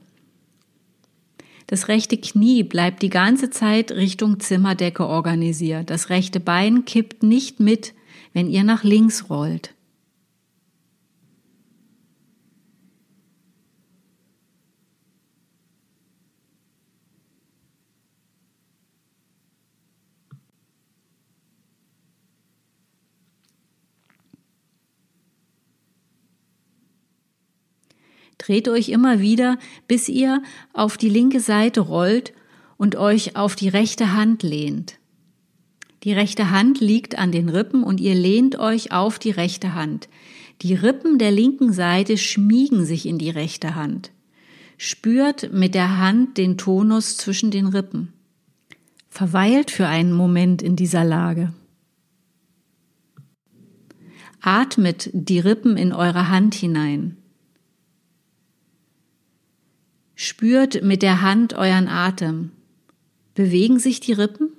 Das 1.68 1.86
rechte 1.86 2.16
Knie 2.16 2.64
bleibt 2.64 3.02
die 3.02 3.08
ganze 3.08 3.50
Zeit 3.50 3.92
Richtung 3.92 4.40
Zimmerdecke 4.40 5.06
organisiert. 5.06 5.90
Das 5.90 6.10
rechte 6.10 6.40
Bein 6.40 6.86
kippt 6.86 7.22
nicht 7.22 7.60
mit, 7.60 7.94
wenn 8.32 8.50
ihr 8.50 8.64
nach 8.64 8.82
links 8.82 9.30
rollt. 9.30 9.74
Dreht 28.42 28.68
euch 28.68 28.88
immer 28.88 29.20
wieder, 29.20 29.56
bis 29.86 30.08
ihr 30.08 30.42
auf 30.72 30.96
die 30.96 31.08
linke 31.08 31.38
Seite 31.38 31.80
rollt 31.80 32.32
und 32.76 32.96
euch 32.96 33.36
auf 33.36 33.54
die 33.54 33.68
rechte 33.68 34.14
Hand 34.14 34.42
lehnt. 34.42 34.98
Die 36.02 36.12
rechte 36.12 36.50
Hand 36.50 36.80
liegt 36.80 37.16
an 37.16 37.30
den 37.30 37.48
Rippen 37.48 37.84
und 37.84 38.00
ihr 38.00 38.16
lehnt 38.16 38.58
euch 38.58 38.90
auf 38.90 39.20
die 39.20 39.30
rechte 39.30 39.74
Hand. 39.74 40.08
Die 40.60 40.74
Rippen 40.74 41.18
der 41.18 41.30
linken 41.30 41.72
Seite 41.72 42.18
schmiegen 42.18 42.84
sich 42.84 43.06
in 43.06 43.18
die 43.18 43.30
rechte 43.30 43.76
Hand. 43.76 44.10
Spürt 44.76 45.52
mit 45.52 45.76
der 45.76 45.98
Hand 45.98 46.36
den 46.36 46.58
Tonus 46.58 47.16
zwischen 47.16 47.52
den 47.52 47.68
Rippen. 47.68 48.12
Verweilt 49.08 49.70
für 49.70 49.86
einen 49.86 50.12
Moment 50.12 50.62
in 50.62 50.74
dieser 50.74 51.04
Lage. 51.04 51.52
Atmet 54.40 55.10
die 55.12 55.38
Rippen 55.38 55.76
in 55.76 55.92
eure 55.92 56.28
Hand 56.28 56.56
hinein. 56.56 57.18
Spürt 60.24 60.84
mit 60.84 61.02
der 61.02 61.20
Hand 61.20 61.54
euren 61.54 61.88
Atem. 61.88 62.52
Bewegen 63.34 63.80
sich 63.80 63.98
die 63.98 64.12
Rippen? 64.12 64.50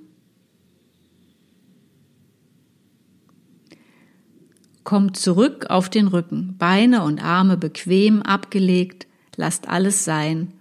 Kommt 4.82 5.16
zurück 5.16 5.70
auf 5.70 5.88
den 5.88 6.08
Rücken, 6.08 6.58
Beine 6.58 7.02
und 7.02 7.24
Arme 7.24 7.56
bequem 7.56 8.20
abgelegt, 8.20 9.06
lasst 9.36 9.66
alles 9.66 10.04
sein 10.04 10.52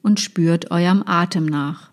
und 0.00 0.20
spürt 0.20 0.70
eurem 0.70 1.02
Atem 1.04 1.44
nach. 1.44 1.89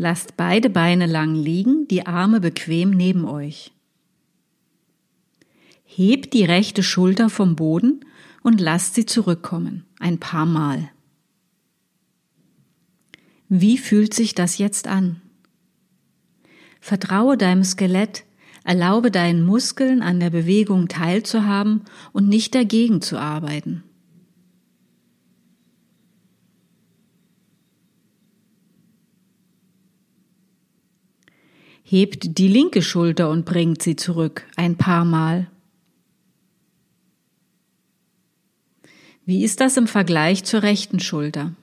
Lasst 0.00 0.36
beide 0.36 0.70
Beine 0.70 1.06
lang 1.06 1.34
liegen, 1.34 1.88
die 1.88 2.06
Arme 2.06 2.40
bequem 2.40 2.90
neben 2.90 3.24
euch. 3.24 3.72
Hebt 5.84 6.34
die 6.34 6.44
rechte 6.44 6.84
Schulter 6.84 7.28
vom 7.28 7.56
Boden 7.56 8.04
und 8.44 8.60
lasst 8.60 8.94
sie 8.94 9.06
zurückkommen, 9.06 9.86
ein 9.98 10.20
paar 10.20 10.46
Mal. 10.46 10.88
Wie 13.48 13.76
fühlt 13.76 14.14
sich 14.14 14.36
das 14.36 14.58
jetzt 14.58 14.86
an? 14.86 15.20
Vertraue 16.80 17.36
deinem 17.36 17.64
Skelett, 17.64 18.22
erlaube 18.62 19.10
deinen 19.10 19.44
Muskeln 19.44 20.00
an 20.00 20.20
der 20.20 20.30
Bewegung 20.30 20.86
teilzuhaben 20.86 21.82
und 22.12 22.28
nicht 22.28 22.54
dagegen 22.54 23.02
zu 23.02 23.18
arbeiten. 23.18 23.82
Hebt 31.90 32.36
die 32.36 32.48
linke 32.48 32.82
Schulter 32.82 33.30
und 33.30 33.46
bringt 33.46 33.80
sie 33.80 33.96
zurück 33.96 34.44
ein 34.56 34.76
paar 34.76 35.06
Mal. 35.06 35.50
Wie 39.24 39.42
ist 39.42 39.62
das 39.62 39.78
im 39.78 39.86
Vergleich 39.86 40.44
zur 40.44 40.62
rechten 40.62 41.00
Schulter? 41.00 41.54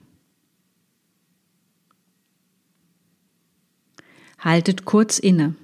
Haltet 4.38 4.84
kurz 4.84 5.20
inne. 5.20 5.54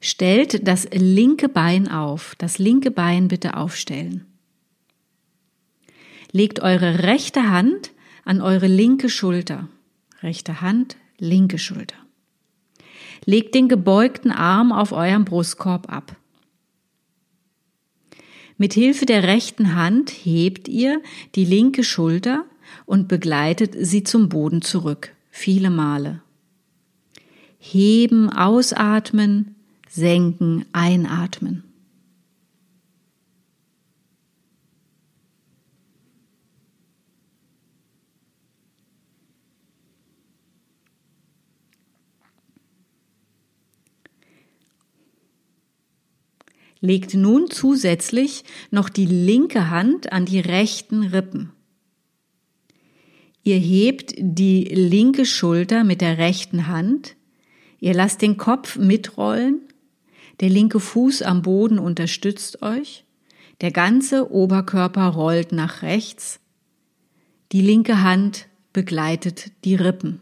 Stellt 0.00 0.66
das 0.66 0.88
linke 0.92 1.50
Bein 1.50 1.86
auf, 1.88 2.34
das 2.38 2.58
linke 2.58 2.90
Bein 2.90 3.28
bitte 3.28 3.58
aufstellen. 3.58 4.24
Legt 6.32 6.60
eure 6.60 7.02
rechte 7.02 7.50
Hand 7.50 7.92
an 8.24 8.40
eure 8.40 8.68
linke 8.68 9.10
Schulter. 9.10 9.68
Rechte 10.22 10.62
Hand, 10.62 10.96
linke 11.18 11.58
Schulter. 11.58 11.96
Legt 13.24 13.54
den 13.54 13.68
gebeugten 13.68 14.30
Arm 14.30 14.72
auf 14.72 14.92
eurem 14.92 15.24
Brustkorb 15.24 15.92
ab. 15.92 16.16
Mit 18.56 18.74
Hilfe 18.74 19.06
der 19.06 19.22
rechten 19.22 19.74
Hand 19.76 20.10
hebt 20.10 20.66
ihr 20.68 21.00
die 21.34 21.44
linke 21.44 21.84
Schulter 21.84 22.44
und 22.86 23.06
begleitet 23.06 23.74
sie 23.78 24.02
zum 24.02 24.28
Boden 24.28 24.62
zurück, 24.62 25.14
viele 25.30 25.70
Male. 25.70 26.22
Heben, 27.58 28.30
ausatmen, 28.30 29.54
senken, 29.88 30.64
einatmen. 30.72 31.67
Legt 46.80 47.14
nun 47.14 47.50
zusätzlich 47.50 48.44
noch 48.70 48.88
die 48.88 49.06
linke 49.06 49.70
Hand 49.70 50.12
an 50.12 50.24
die 50.24 50.40
rechten 50.40 51.02
Rippen. 51.04 51.52
Ihr 53.42 53.58
hebt 53.58 54.14
die 54.18 54.64
linke 54.64 55.24
Schulter 55.24 55.84
mit 55.84 56.00
der 56.00 56.18
rechten 56.18 56.66
Hand, 56.66 57.16
ihr 57.80 57.94
lasst 57.94 58.22
den 58.22 58.36
Kopf 58.36 58.76
mitrollen, 58.76 59.60
der 60.40 60.50
linke 60.50 60.80
Fuß 60.80 61.22
am 61.22 61.42
Boden 61.42 61.78
unterstützt 61.78 62.62
euch, 62.62 63.04
der 63.60 63.70
ganze 63.70 64.30
Oberkörper 64.30 65.06
rollt 65.08 65.52
nach 65.52 65.82
rechts, 65.82 66.40
die 67.52 67.62
linke 67.62 68.02
Hand 68.02 68.46
begleitet 68.72 69.50
die 69.64 69.74
Rippen. 69.74 70.20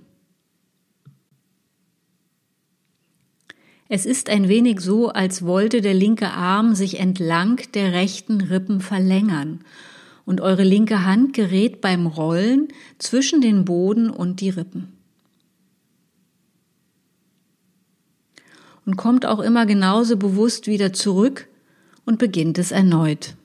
Es 3.88 4.05
ist 4.05 4.29
ein 4.29 4.49
wenig 4.49 4.81
so, 4.81 5.11
als 5.11 5.44
wollte 5.44 5.81
der 5.81 5.94
linke 5.94 6.31
Arm 6.31 6.75
sich 6.75 6.99
entlang 6.99 7.61
der 7.75 7.92
rechten 7.92 8.40
Rippen 8.40 8.81
verlängern 8.81 9.61
und 10.25 10.40
eure 10.40 10.64
linke 10.64 11.05
Hand 11.05 11.35
gerät 11.35 11.81
beim 11.81 12.07
Rollen 12.07 12.68
zwischen 12.99 13.40
den 13.40 13.64
Boden 13.64 14.11
und 14.11 14.40
die 14.40 14.51
Rippen. 14.51 14.92
Und 18.85 18.96
kommt 18.96 19.25
auch 19.25 19.38
immer 19.38 19.66
genauso 19.66 20.16
bewusst 20.16 20.66
wieder 20.66 20.92
zurück 20.92 21.49
und 22.05 22.18
beginnt 22.18 22.59
es 22.59 22.72
erneut. 22.72 23.37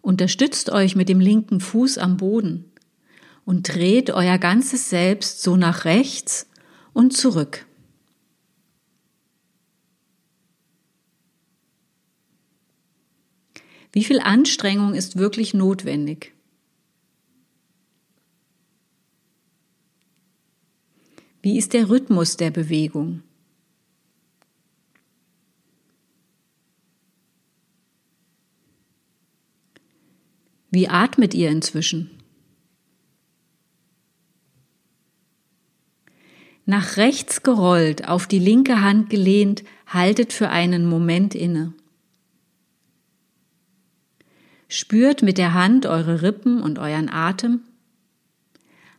Unterstützt 0.00 0.70
euch 0.70 0.94
mit 0.94 1.08
dem 1.08 1.20
linken 1.20 1.60
Fuß 1.60 1.98
am 1.98 2.16
Boden 2.16 2.71
und 3.44 3.68
dreht 3.68 4.10
euer 4.10 4.38
ganzes 4.38 4.90
Selbst 4.90 5.42
so 5.42 5.56
nach 5.56 5.84
rechts 5.84 6.46
und 6.92 7.16
zurück. 7.16 7.66
Wie 13.92 14.04
viel 14.04 14.20
Anstrengung 14.20 14.94
ist 14.94 15.16
wirklich 15.16 15.52
notwendig? 15.52 16.32
Wie 21.42 21.58
ist 21.58 21.72
der 21.72 21.90
Rhythmus 21.90 22.36
der 22.36 22.50
Bewegung? 22.50 23.22
Wie 30.70 30.88
atmet 30.88 31.34
ihr 31.34 31.50
inzwischen? 31.50 32.21
Nach 36.64 36.96
rechts 36.96 37.42
gerollt, 37.42 38.08
auf 38.08 38.26
die 38.26 38.38
linke 38.38 38.80
Hand 38.80 39.10
gelehnt, 39.10 39.64
haltet 39.86 40.32
für 40.32 40.48
einen 40.48 40.86
Moment 40.86 41.34
inne. 41.34 41.74
Spürt 44.68 45.22
mit 45.22 45.38
der 45.38 45.54
Hand 45.54 45.86
eure 45.86 46.22
Rippen 46.22 46.62
und 46.62 46.78
euren 46.78 47.08
Atem. 47.08 47.60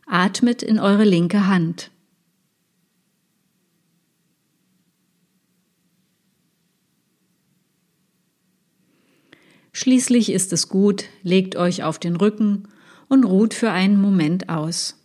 Atmet 0.06 0.62
in 0.62 0.78
eure 0.78 1.04
linke 1.04 1.46
Hand. 1.46 1.90
Schließlich 9.72 10.30
ist 10.30 10.52
es 10.52 10.68
gut, 10.68 11.06
legt 11.22 11.56
euch 11.56 11.82
auf 11.82 11.98
den 11.98 12.14
Rücken 12.14 12.68
und 13.08 13.24
ruht 13.24 13.54
für 13.54 13.72
einen 13.72 14.00
Moment 14.00 14.48
aus. 14.48 15.03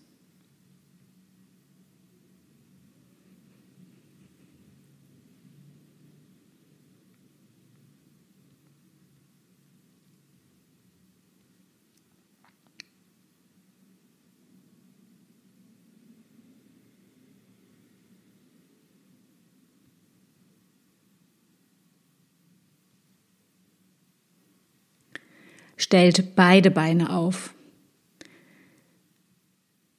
Stellt 25.89 26.35
beide 26.35 26.69
Beine 26.69 27.09
auf. 27.09 27.55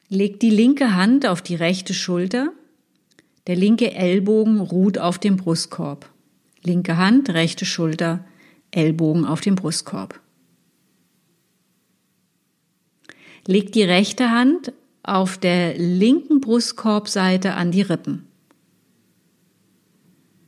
Legt 0.09 0.41
die 0.41 0.51
linke 0.51 0.95
Hand 0.95 1.27
auf 1.27 1.43
die 1.43 1.57
rechte 1.57 1.95
Schulter. 1.95 2.53
Der 3.49 3.57
linke 3.57 3.93
Ellbogen 3.93 4.61
ruht 4.61 4.99
auf 4.99 5.19
dem 5.19 5.37
Brustkorb. 5.37 6.09
Linke 6.63 6.97
Hand, 6.97 7.31
rechte 7.31 7.65
Schulter, 7.65 8.25
Ellbogen 8.71 9.25
auf 9.25 9.41
dem 9.41 9.57
Brustkorb. 9.57 10.21
Legt 13.49 13.75
die 13.75 13.83
rechte 13.83 14.31
Hand 14.31 14.73
auf 15.03 15.39
der 15.39 15.77
linken 15.77 16.41
Brustkorbseite 16.41 17.55
an 17.55 17.73
die 17.73 17.83
Rippen. 17.83 18.29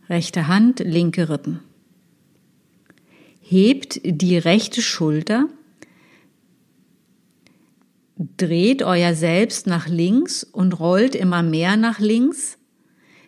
Rechte 0.09 0.47
Hand, 0.47 0.79
linke 0.79 1.29
Rippen. 1.29 1.72
Hebt 3.53 4.01
die 4.03 4.39
rechte 4.39 4.81
Schulter, 4.81 5.47
dreht 8.39 8.83
euer 8.83 9.15
Selbst 9.15 9.67
nach 9.67 9.89
links 9.89 10.43
und 10.43 10.81
rollt 10.81 11.15
immer 11.15 11.43
mehr 11.43 11.77
nach 11.77 11.99
links. 11.99 12.57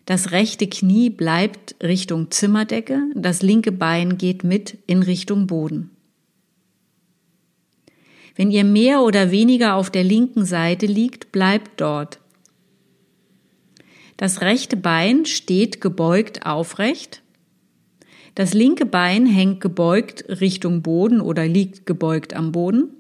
Das 0.06 0.30
rechte 0.30 0.66
Knie 0.66 1.10
bleibt 1.10 1.76
Richtung 1.82 2.30
Zimmerdecke, 2.30 3.02
das 3.14 3.42
linke 3.42 3.70
Bein 3.70 4.16
geht 4.16 4.44
mit 4.44 4.78
in 4.86 5.02
Richtung 5.02 5.46
Boden. 5.46 5.90
Wenn 8.34 8.50
ihr 8.50 8.64
mehr 8.64 9.02
oder 9.02 9.30
weniger 9.30 9.74
auf 9.74 9.90
der 9.90 10.04
linken 10.04 10.46
Seite 10.46 10.86
liegt, 10.86 11.32
bleibt 11.32 11.82
dort. 11.82 12.18
Das 14.16 14.40
rechte 14.40 14.78
Bein 14.78 15.26
steht 15.26 15.82
gebeugt 15.82 16.46
aufrecht. 16.46 17.20
Das 18.34 18.52
linke 18.52 18.84
Bein 18.84 19.26
hängt 19.26 19.60
gebeugt 19.60 20.24
Richtung 20.28 20.82
Boden 20.82 21.20
oder 21.20 21.46
liegt 21.46 21.86
gebeugt 21.86 22.34
am 22.34 22.50
Boden. 22.50 22.90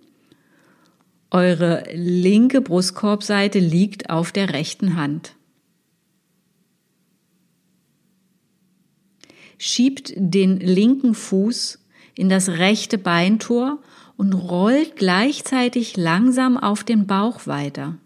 Eure 1.30 1.82
linke 1.92 2.60
Brustkorbseite 2.60 3.58
liegt 3.58 4.10
auf 4.10 4.30
der 4.30 4.52
rechten 4.52 4.96
Hand. 4.96 5.34
Schiebt 9.58 10.12
den 10.16 10.60
linken 10.60 11.14
Fuß 11.14 11.84
in 12.14 12.28
das 12.28 12.50
rechte 12.50 12.98
Beintor 12.98 13.82
und 14.16 14.32
rollt 14.34 14.94
gleichzeitig 14.94 15.96
langsam 15.96 16.56
auf 16.56 16.84
den 16.84 17.08
Bauch 17.08 17.48
weiter. 17.48 17.98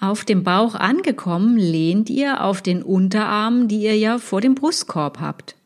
Auf 0.00 0.24
dem 0.24 0.44
Bauch 0.44 0.76
angekommen, 0.76 1.56
lehnt 1.56 2.08
ihr 2.08 2.44
auf 2.44 2.62
den 2.62 2.82
Unterarmen, 2.82 3.66
die 3.66 3.80
ihr 3.80 3.96
ja 3.96 4.18
vor 4.18 4.40
dem 4.40 4.54
Brustkorb 4.54 5.18
habt. 5.20 5.56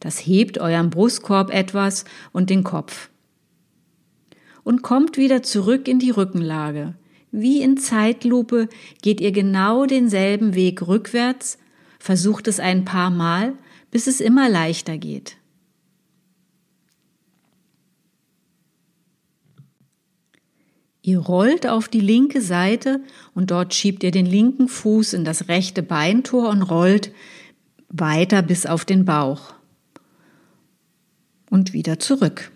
Das 0.00 0.18
hebt 0.18 0.58
euren 0.58 0.88
Brustkorb 0.88 1.52
etwas 1.52 2.06
und 2.32 2.48
den 2.48 2.64
Kopf. 2.64 3.10
Und 4.62 4.82
kommt 4.82 5.18
wieder 5.18 5.42
zurück 5.42 5.86
in 5.86 5.98
die 5.98 6.10
Rückenlage. 6.10 6.94
Wie 7.30 7.60
in 7.60 7.76
Zeitlupe 7.76 8.68
geht 9.02 9.20
ihr 9.20 9.32
genau 9.32 9.84
denselben 9.84 10.54
Weg 10.54 10.86
rückwärts, 10.86 11.58
versucht 11.98 12.48
es 12.48 12.60
ein 12.60 12.86
paar 12.86 13.10
Mal, 13.10 13.52
bis 13.90 14.06
es 14.06 14.20
immer 14.20 14.48
leichter 14.48 14.96
geht. 14.96 15.36
Ihr 21.06 21.18
rollt 21.18 21.66
auf 21.66 21.88
die 21.88 22.00
linke 22.00 22.40
Seite 22.40 23.02
und 23.34 23.50
dort 23.50 23.74
schiebt 23.74 24.02
ihr 24.04 24.10
den 24.10 24.24
linken 24.24 24.68
Fuß 24.68 25.12
in 25.12 25.26
das 25.26 25.48
rechte 25.48 25.82
Beintor 25.82 26.48
und 26.48 26.62
rollt 26.62 27.12
weiter 27.90 28.40
bis 28.40 28.64
auf 28.64 28.86
den 28.86 29.04
Bauch. 29.04 29.52
Und 31.50 31.74
wieder 31.74 31.98
zurück. 31.98 32.50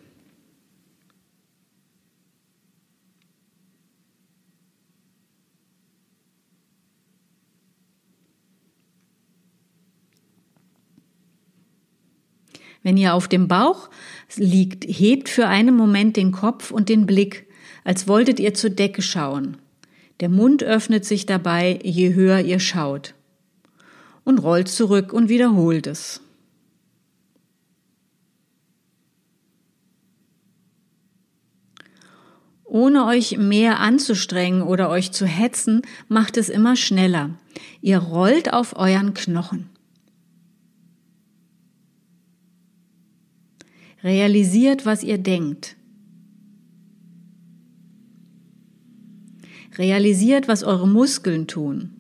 Wenn 12.83 12.97
ihr 12.97 13.13
auf 13.13 13.29
dem 13.29 13.47
Bauch 13.47 13.91
liegt, 14.37 14.85
hebt 14.85 15.29
für 15.29 15.49
einen 15.49 15.77
Moment 15.77 16.17
den 16.17 16.33
Kopf 16.33 16.71
und 16.71 16.89
den 16.89 17.05
Blick 17.05 17.48
als 17.89 18.07
wolltet 18.07 18.39
ihr 18.39 18.53
zur 18.53 18.69
Decke 18.69 19.01
schauen. 19.01 19.57
Der 20.21 20.29
Mund 20.29 20.63
öffnet 20.63 21.07
sich 21.07 21.25
dabei, 21.25 21.79
je 21.83 22.13
höher 22.13 22.41
ihr 22.41 22.61
schaut. 22.61 23.15
Und 24.25 24.41
rollt 24.41 24.69
zurück 24.69 25.15
und 25.15 25.31
wiederholt 25.31 25.87
es. 25.87 26.21
Ohne 32.65 33.07
euch 33.07 33.39
mehr 33.39 33.81
anzustrengen 33.81 34.61
oder 34.61 34.91
euch 34.91 35.11
zu 35.13 35.25
hetzen, 35.25 35.81
macht 36.09 36.37
es 36.37 36.51
immer 36.51 36.77
schneller. 36.77 37.31
Ihr 37.81 38.01
rollt 38.01 38.53
auf 38.53 38.77
euren 38.77 39.15
Knochen. 39.15 39.71
Realisiert, 44.03 44.85
was 44.85 45.03
ihr 45.03 45.17
denkt. 45.17 45.78
Realisiert, 49.79 50.49
was 50.49 50.65
eure 50.65 50.89
Muskeln 50.89 51.47
tun. 51.47 51.91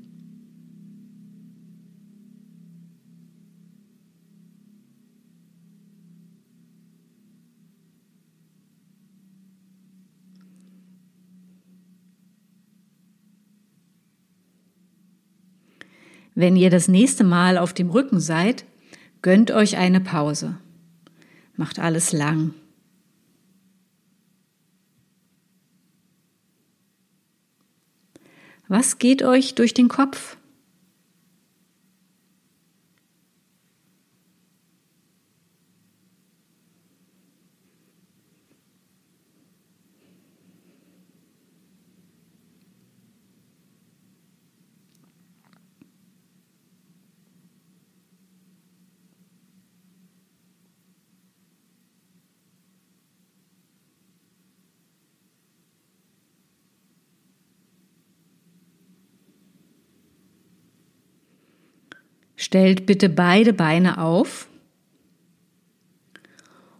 Wenn 16.35 16.55
ihr 16.55 16.71
das 16.71 16.87
nächste 16.87 17.25
Mal 17.25 17.59
auf 17.59 17.73
dem 17.73 17.91
Rücken 17.91 18.21
seid, 18.21 18.65
gönnt 19.23 19.51
euch 19.51 19.77
eine 19.77 20.01
Pause. 20.01 20.57
Macht 21.57 21.81
alles 21.81 22.13
lang. 22.13 22.55
Was 28.69 28.99
geht 28.99 29.23
euch 29.23 29.55
durch 29.55 29.75
den 29.75 29.89
Kopf? 29.89 30.38
Stellt 62.49 62.87
bitte 62.87 63.11
beide 63.11 63.53
Beine 63.53 63.99
auf 63.99 64.49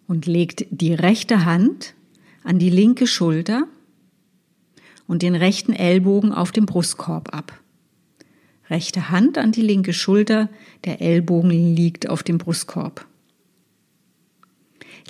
und 0.07 0.25
legt 0.25 0.65
die 0.71 0.95
rechte 0.95 1.45
Hand 1.45 1.93
an 2.43 2.59
die 2.59 2.71
linke 2.71 3.07
Schulter 3.07 3.65
und 5.07 5.21
den 5.21 5.35
rechten 5.35 5.75
Ellbogen 5.75 6.33
auf 6.33 6.53
dem 6.53 6.65
Brustkorb 6.65 7.35
ab. 7.35 7.61
Rechte 8.71 9.11
Hand 9.11 9.37
an 9.37 9.53
die 9.53 9.61
linke 9.61 9.93
Schulter, 9.93 10.49
der 10.87 11.03
Ellbogen 11.03 11.51
liegt 11.51 12.09
auf 12.09 12.23
dem 12.23 12.39
Brustkorb. 12.39 13.07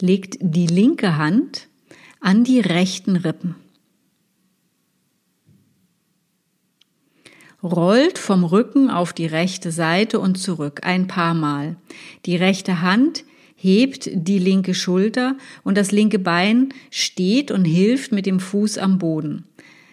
Legt 0.01 0.39
die 0.41 0.67
linke 0.67 1.17
Hand 1.19 1.69
an 2.19 2.43
die 2.43 2.59
rechten 2.59 3.15
Rippen. 3.15 3.55
Rollt 7.63 8.19
vom 8.19 8.45
Rücken 8.45 8.91
auf 8.91 9.13
die 9.13 9.27
rechte 9.27 9.73
Seite 9.73 10.21
und 10.21 10.39
zurück 10.39 10.81
ein 10.85 11.07
paar 11.07 11.35
Mal. 11.35 11.77
Die 12.27 12.37
rechte 12.37 12.83
Hand 12.83 13.25
hebt 13.57 14.09
die 14.13 14.39
linke 14.39 14.75
Schulter 14.75 15.37
und 15.65 15.77
das 15.77 15.91
linke 15.91 16.21
Bein 16.21 16.69
steht 16.91 17.51
und 17.51 17.65
hilft 17.65 18.13
mit 18.13 18.27
dem 18.27 18.39
Fuß 18.39 18.79
am 18.79 18.99
Boden. 18.99 19.45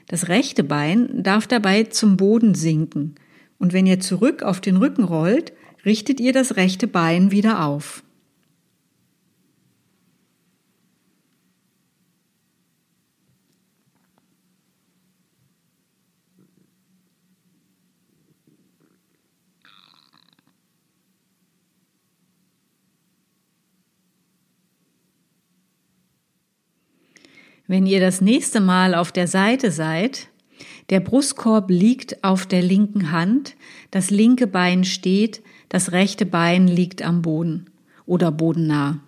Das 0.07 0.27
rechte 0.27 0.63
Bein 0.63 1.23
darf 1.23 1.47
dabei 1.47 1.83
zum 1.83 2.15
Boden 2.15 2.53
sinken. 2.53 3.15
Und 3.57 3.73
wenn 3.73 3.87
ihr 3.87 3.99
zurück 3.99 4.43
auf 4.43 4.61
den 4.61 4.77
Rücken 4.77 5.03
rollt, 5.03 5.53
richtet 5.83 6.19
ihr 6.19 6.33
das 6.33 6.57
rechte 6.57 6.87
Bein 6.87 7.31
wieder 7.31 7.65
auf. 7.65 8.03
Wenn 27.67 27.87
ihr 27.87 27.99
das 27.99 28.21
nächste 28.21 28.59
Mal 28.59 28.93
auf 28.93 29.11
der 29.11 29.27
Seite 29.27 29.71
seid, 29.71 30.27
der 30.89 30.99
Brustkorb 30.99 31.69
liegt 31.69 32.23
auf 32.23 32.45
der 32.45 32.61
linken 32.61 33.11
Hand, 33.11 33.55
das 33.89 34.11
linke 34.11 34.45
Bein 34.45 34.83
steht, 34.83 35.41
das 35.69 35.91
rechte 35.91 36.25
Bein 36.25 36.67
liegt 36.67 37.01
am 37.01 37.23
Boden 37.23 37.71
oder 38.05 38.31
bodennah. 38.31 38.99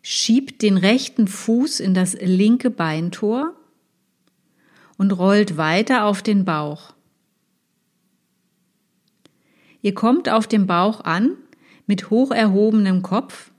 Schiebt 0.00 0.62
den 0.62 0.78
rechten 0.78 1.28
Fuß 1.28 1.78
in 1.78 1.94
das 1.94 2.14
linke 2.14 2.70
Beintor 2.70 3.54
und 4.96 5.12
rollt 5.12 5.56
weiter 5.58 6.06
auf 6.06 6.22
den 6.22 6.44
Bauch. 6.44 6.94
Ihr 9.82 9.94
kommt 9.94 10.28
auf 10.28 10.46
dem 10.46 10.66
Bauch 10.66 11.02
an 11.02 11.36
mit 11.86 12.10
hoch 12.10 12.30
erhobenem 12.30 13.02
Kopf 13.02 13.51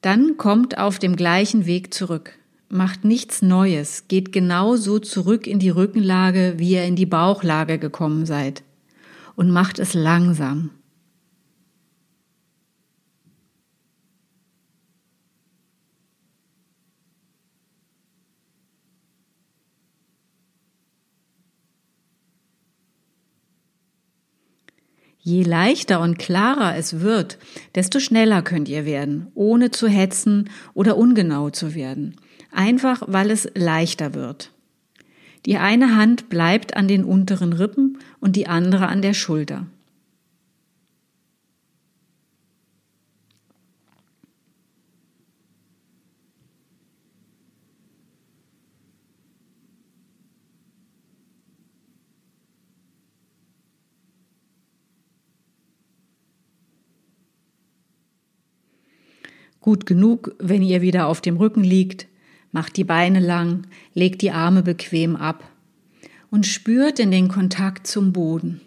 dann 0.00 0.36
kommt 0.36 0.78
auf 0.78 0.98
dem 0.98 1.16
gleichen 1.16 1.66
Weg 1.66 1.92
zurück. 1.92 2.38
Macht 2.68 3.04
nichts 3.04 3.42
Neues, 3.42 4.08
geht 4.08 4.32
genauso 4.32 4.98
zurück 4.98 5.46
in 5.46 5.58
die 5.58 5.70
Rückenlage, 5.70 6.54
wie 6.58 6.72
ihr 6.72 6.84
in 6.84 6.96
die 6.96 7.06
Bauchlage 7.06 7.78
gekommen 7.78 8.26
seid. 8.26 8.62
Und 9.36 9.50
macht 9.50 9.78
es 9.78 9.94
langsam. 9.94 10.70
Je 25.28 25.42
leichter 25.42 26.00
und 26.00 26.18
klarer 26.18 26.74
es 26.74 27.00
wird, 27.00 27.36
desto 27.74 28.00
schneller 28.00 28.40
könnt 28.40 28.66
ihr 28.66 28.86
werden, 28.86 29.26
ohne 29.34 29.70
zu 29.70 29.86
hetzen 29.86 30.48
oder 30.72 30.96
ungenau 30.96 31.50
zu 31.50 31.74
werden. 31.74 32.16
Einfach 32.50 33.02
weil 33.08 33.30
es 33.30 33.46
leichter 33.54 34.14
wird. 34.14 34.52
Die 35.44 35.58
eine 35.58 35.94
Hand 35.94 36.30
bleibt 36.30 36.78
an 36.78 36.88
den 36.88 37.04
unteren 37.04 37.52
Rippen 37.52 37.98
und 38.20 38.36
die 38.36 38.46
andere 38.46 38.88
an 38.88 39.02
der 39.02 39.12
Schulter. 39.12 39.66
Gut 59.68 59.84
genug, 59.84 60.34
wenn 60.38 60.62
ihr 60.62 60.80
wieder 60.80 61.08
auf 61.08 61.20
dem 61.20 61.36
Rücken 61.36 61.62
liegt, 61.62 62.06
macht 62.52 62.78
die 62.78 62.84
Beine 62.84 63.20
lang, 63.20 63.66
legt 63.92 64.22
die 64.22 64.30
Arme 64.30 64.62
bequem 64.62 65.14
ab 65.14 65.46
und 66.30 66.46
spürt 66.46 66.98
in 66.98 67.10
den 67.10 67.28
Kontakt 67.28 67.86
zum 67.86 68.14
Boden. 68.14 68.62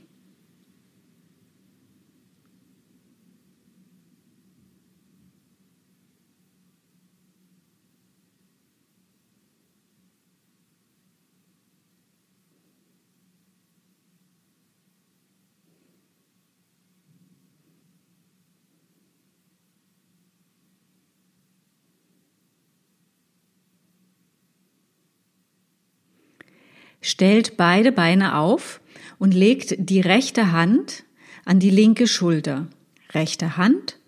Stellt 27.12 27.58
beide 27.58 27.92
Beine 27.92 28.38
auf 28.38 28.82
und 29.20 29.34
legt 29.34 29.76
die 29.78 30.00
rechte 30.00 30.52
Hand 30.54 31.04
an 31.46 31.60
die 31.60 31.70
linke 31.70 32.08
Schulter. 32.08 32.68
Rechte 33.12 33.58
Hand 33.58 34.00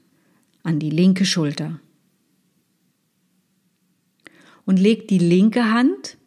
an 0.63 0.79
die 0.79 0.89
linke 0.89 1.25
Schulter. 1.25 1.79
Und 4.65 4.79
legt 4.79 5.09
die 5.09 5.19
linke 5.19 5.69
Hand 5.69 6.17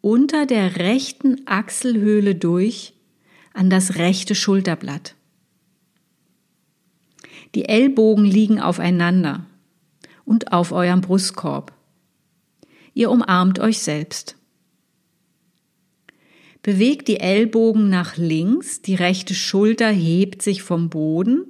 unter 0.00 0.46
der 0.46 0.76
rechten 0.76 1.46
Achselhöhle 1.46 2.34
durch 2.34 2.94
an 3.54 3.70
das 3.70 3.94
rechte 3.94 4.34
Schulterblatt. 4.34 5.14
Die 7.54 7.68
Ellbogen 7.68 8.24
liegen 8.24 8.60
aufeinander 8.60 9.46
und 10.24 10.52
auf 10.52 10.72
eurem 10.72 11.00
Brustkorb. 11.00 11.72
Ihr 12.94 13.12
umarmt 13.12 13.60
euch 13.60 13.78
selbst. 13.78 14.35
Bewegt 16.66 17.06
die 17.06 17.20
Ellbogen 17.20 17.90
nach 17.90 18.16
links, 18.16 18.82
die 18.82 18.96
rechte 18.96 19.34
Schulter 19.34 19.88
hebt 19.88 20.42
sich 20.42 20.64
vom 20.64 20.88
Boden 20.88 21.46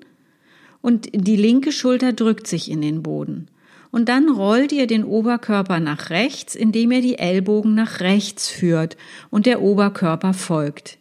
und 0.83 1.09
die 1.15 1.37
linke 1.37 1.73
Schulter 1.73 2.13
drückt 2.13 2.47
sich 2.47 2.71
in 2.71 2.83
den 2.83 3.03
Boden. 3.03 3.49
Und 3.91 4.11
dann 4.11 4.29
rollt 4.29 4.73
ihr 4.73 4.87
den 4.87 5.05
Oberkörper 5.05 5.81
nach 5.81 6.11
rechts, 6.11 6.55
indem 6.55 6.93
ihr 6.93 7.01
die 7.01 7.19
Ellbogen 7.19 7.75
nach 7.75 8.01
rechts 8.01 8.51
führt 8.51 8.99
und 9.31 9.47
der 9.47 9.63
Oberkörper 9.63 10.35
folgt. 10.35 10.99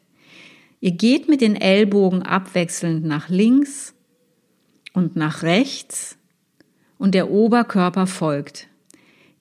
Ihr 0.80 0.92
geht 0.92 1.28
mit 1.28 1.42
den 1.42 1.58
Ellbogen 1.58 2.22
abwechselnd 2.22 3.04
nach 3.04 3.28
links 3.28 3.96
und 4.94 5.18
nach 5.18 5.44
rechts 5.44 6.18
und 6.98 7.16
der 7.16 7.30
Oberkörper 7.30 8.08
folgt. 8.08 8.70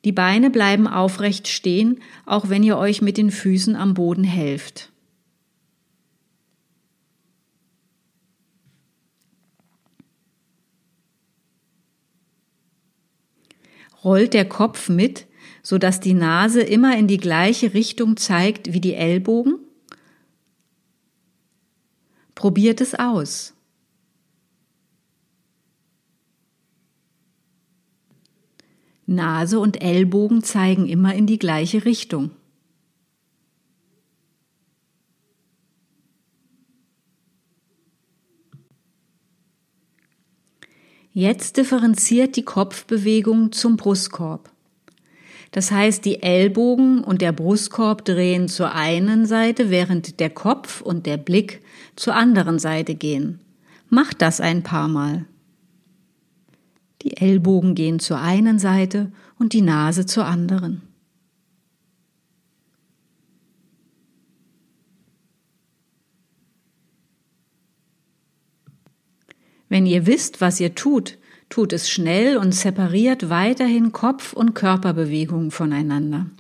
Die 0.04 0.12
Beine 0.12 0.50
bleiben 0.50 0.86
aufrecht 0.86 1.48
stehen, 1.48 2.00
auch 2.26 2.50
wenn 2.50 2.62
ihr 2.62 2.76
euch 2.76 3.00
mit 3.00 3.16
den 3.16 3.30
Füßen 3.30 3.74
am 3.74 3.94
Boden 3.94 4.24
helft. 4.24 4.92
Rollt 14.04 14.34
der 14.34 14.46
Kopf 14.46 14.90
mit, 14.90 15.26
so 15.62 15.78
dass 15.78 15.98
die 15.98 16.12
Nase 16.12 16.60
immer 16.60 16.98
in 16.98 17.06
die 17.06 17.16
gleiche 17.16 17.72
Richtung 17.72 18.18
zeigt 18.18 18.74
wie 18.74 18.80
die 18.80 18.92
Ellbogen? 18.92 19.58
Probiert 22.34 22.82
es 22.82 22.94
aus. 22.94 23.53
Nase 29.06 29.58
und 29.58 29.82
Ellbogen 29.82 30.42
zeigen 30.42 30.88
immer 30.88 31.14
in 31.14 31.26
die 31.26 31.38
gleiche 31.38 31.84
Richtung. 31.84 32.30
Jetzt 41.12 41.58
differenziert 41.58 42.34
die 42.34 42.42
Kopfbewegung 42.42 43.52
zum 43.52 43.76
Brustkorb. 43.76 44.50
Das 45.52 45.70
heißt, 45.70 46.04
die 46.04 46.24
Ellbogen 46.24 47.04
und 47.04 47.22
der 47.22 47.30
Brustkorb 47.30 48.04
drehen 48.04 48.48
zur 48.48 48.74
einen 48.74 49.24
Seite, 49.24 49.70
während 49.70 50.18
der 50.18 50.30
Kopf 50.30 50.80
und 50.80 51.06
der 51.06 51.16
Blick 51.16 51.62
zur 51.94 52.16
anderen 52.16 52.58
Seite 52.58 52.96
gehen. 52.96 53.38
Macht 53.88 54.22
das 54.22 54.40
ein 54.40 54.64
paar 54.64 54.88
Mal. 54.88 55.26
Die 57.04 57.18
Ellbogen 57.18 57.74
gehen 57.74 58.00
zur 58.00 58.18
einen 58.18 58.58
Seite 58.58 59.12
und 59.38 59.52
die 59.52 59.60
Nase 59.60 60.06
zur 60.06 60.24
anderen. 60.24 60.82
Wenn 69.68 69.86
ihr 69.86 70.06
wisst, 70.06 70.40
was 70.40 70.60
ihr 70.60 70.74
tut, 70.74 71.18
tut 71.50 71.72
es 71.72 71.90
schnell 71.90 72.36
und 72.36 72.54
separiert 72.54 73.28
weiterhin 73.28 73.92
Kopf- 73.92 74.32
und 74.32 74.54
Körperbewegungen 74.54 75.50
voneinander. 75.50 76.30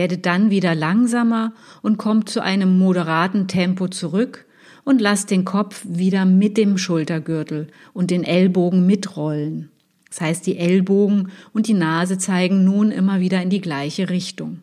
Werdet 0.00 0.24
dann 0.24 0.48
wieder 0.48 0.74
langsamer 0.74 1.52
und 1.82 1.98
kommt 1.98 2.30
zu 2.30 2.42
einem 2.42 2.78
moderaten 2.78 3.48
Tempo 3.48 3.86
zurück 3.86 4.46
und 4.82 4.98
lasst 4.98 5.30
den 5.30 5.44
Kopf 5.44 5.84
wieder 5.86 6.24
mit 6.24 6.56
dem 6.56 6.78
Schultergürtel 6.78 7.66
und 7.92 8.10
den 8.10 8.24
Ellbogen 8.24 8.86
mitrollen. 8.86 9.68
Das 10.08 10.22
heißt, 10.22 10.46
die 10.46 10.56
Ellbogen 10.56 11.28
und 11.52 11.68
die 11.68 11.74
Nase 11.74 12.16
zeigen 12.16 12.64
nun 12.64 12.92
immer 12.92 13.20
wieder 13.20 13.42
in 13.42 13.50
die 13.50 13.60
gleiche 13.60 14.08
Richtung. 14.08 14.62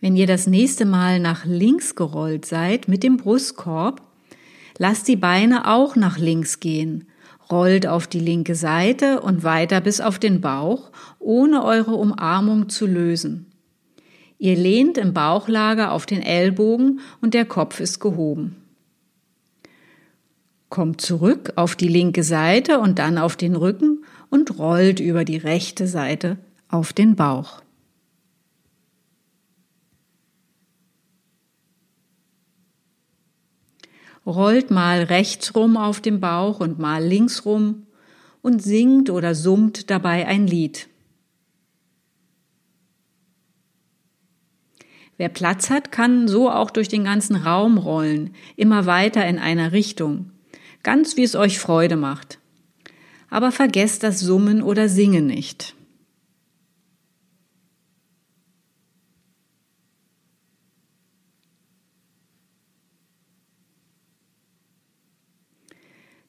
Wenn 0.00 0.16
ihr 0.16 0.26
das 0.26 0.46
nächste 0.46 0.86
Mal 0.86 1.20
nach 1.20 1.44
links 1.44 1.94
gerollt 1.94 2.46
seid 2.46 2.88
mit 2.88 3.02
dem 3.02 3.18
Brustkorb, 3.18 4.07
lasst 4.78 5.08
die 5.08 5.16
Beine 5.16 5.66
auch 5.68 5.96
nach 5.96 6.18
links 6.18 6.60
gehen, 6.60 7.06
rollt 7.50 7.86
auf 7.86 8.06
die 8.06 8.20
linke 8.20 8.54
Seite 8.54 9.20
und 9.20 9.42
weiter 9.42 9.80
bis 9.80 10.00
auf 10.00 10.18
den 10.18 10.40
Bauch, 10.40 10.90
ohne 11.18 11.64
eure 11.64 11.94
Umarmung 11.94 12.68
zu 12.68 12.86
lösen. 12.86 13.46
Ihr 14.38 14.56
lehnt 14.56 14.98
im 14.98 15.12
Bauchlager 15.12 15.92
auf 15.92 16.06
den 16.06 16.22
Ellbogen 16.22 17.00
und 17.20 17.34
der 17.34 17.44
Kopf 17.44 17.80
ist 17.80 17.98
gehoben. 17.98 18.56
Kommt 20.68 21.00
zurück 21.00 21.54
auf 21.56 21.74
die 21.74 21.88
linke 21.88 22.22
Seite 22.22 22.78
und 22.78 22.98
dann 22.98 23.18
auf 23.18 23.36
den 23.36 23.56
Rücken 23.56 24.04
und 24.30 24.58
rollt 24.58 25.00
über 25.00 25.24
die 25.24 25.38
rechte 25.38 25.88
Seite 25.88 26.36
auf 26.68 26.92
den 26.92 27.16
Bauch. 27.16 27.62
Rollt 34.28 34.70
mal 34.70 35.04
rechts 35.04 35.54
rum 35.54 35.76
auf 35.76 36.00
dem 36.00 36.20
Bauch 36.20 36.60
und 36.60 36.78
mal 36.78 37.02
links 37.02 37.44
rum 37.44 37.86
und 38.42 38.62
singt 38.62 39.10
oder 39.10 39.34
summt 39.34 39.90
dabei 39.90 40.26
ein 40.26 40.46
Lied. 40.46 40.88
Wer 45.16 45.30
Platz 45.30 45.70
hat, 45.70 45.90
kann 45.90 46.28
so 46.28 46.48
auch 46.48 46.70
durch 46.70 46.88
den 46.88 47.04
ganzen 47.04 47.34
Raum 47.34 47.76
rollen, 47.78 48.34
immer 48.54 48.86
weiter 48.86 49.26
in 49.26 49.38
einer 49.38 49.72
Richtung, 49.72 50.30
ganz 50.84 51.16
wie 51.16 51.24
es 51.24 51.34
euch 51.34 51.58
Freude 51.58 51.96
macht. 51.96 52.38
Aber 53.30 53.50
vergesst 53.50 54.04
das 54.04 54.20
Summen 54.20 54.62
oder 54.62 54.88
Singen 54.88 55.26
nicht. 55.26 55.74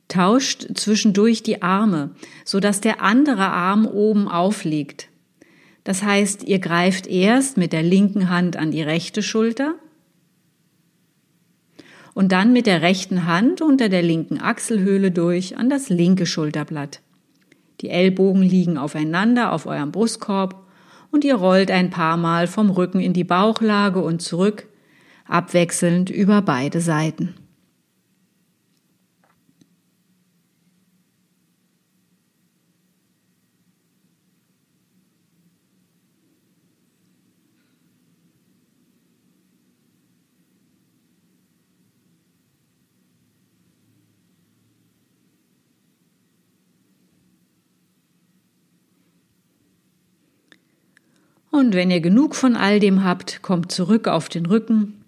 Tauscht 0.10 0.68
zwischendurch 0.74 1.44
die 1.44 1.62
Arme, 1.62 2.12
so 2.44 2.60
dass 2.60 2.82
der 2.82 3.02
andere 3.02 3.48
Arm 3.48 3.86
oben 3.86 4.28
aufliegt. 4.28 5.08
Das 5.86 6.04
heißt, 6.04 6.44
ihr 6.44 6.60
greift 6.60 7.08
erst 7.08 7.58
mit 7.58 7.72
der 7.72 7.84
linken 7.84 8.30
Hand 8.30 8.58
an 8.58 8.72
die 8.72 8.82
rechte 8.82 9.24
Schulter 9.24 9.76
und 12.14 12.32
dann 12.32 12.52
mit 12.52 12.66
der 12.66 12.82
rechten 12.82 13.28
Hand 13.28 13.62
unter 13.62 13.88
der 13.88 14.02
linken 14.02 14.42
Achselhöhle 14.42 15.12
durch 15.12 15.58
an 15.58 15.70
das 15.70 15.90
linke 15.90 16.26
Schulterblatt. 16.26 17.02
Die 17.82 17.90
Ellbogen 17.90 18.42
liegen 18.42 18.78
aufeinander 18.78 19.54
auf 19.54 19.66
eurem 19.66 19.92
Brustkorb 19.92 20.68
und 21.12 21.24
ihr 21.24 21.36
rollt 21.36 21.72
ein 21.72 21.92
paar 21.92 22.18
Mal 22.18 22.48
vom 22.48 22.72
Rücken 22.72 23.00
in 23.00 23.14
die 23.14 23.24
Bauchlage 23.24 24.02
und 24.02 24.22
zurück, 24.22 24.68
abwechselnd 25.28 26.10
über 26.10 26.42
beide 26.42 26.82
Seiten. 26.82 27.36
Und 51.60 51.74
wenn 51.74 51.92
ihr 51.92 52.00
genug 52.00 52.36
von 52.36 52.56
all 52.56 52.80
dem 52.80 53.04
habt, 53.04 53.42
kommt 53.42 53.70
zurück 53.70 54.08
auf 54.08 54.30
den 54.30 54.46
Rücken, 54.46 55.04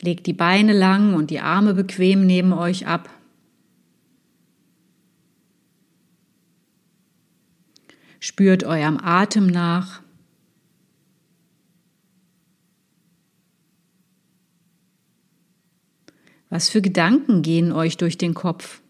legt 0.00 0.26
die 0.26 0.32
Beine 0.32 0.72
lang 0.72 1.14
und 1.14 1.30
die 1.30 1.38
Arme 1.38 1.74
bequem 1.74 2.26
neben 2.26 2.52
euch 2.52 2.88
ab. 2.88 3.08
Spürt 8.18 8.64
eurem 8.64 8.98
Atem 9.00 9.46
nach. 9.46 10.02
Was 16.48 16.68
für 16.68 16.82
Gedanken 16.82 17.42
gehen 17.42 17.70
euch 17.70 17.96
durch 17.96 18.18
den 18.18 18.34
Kopf? 18.34 18.82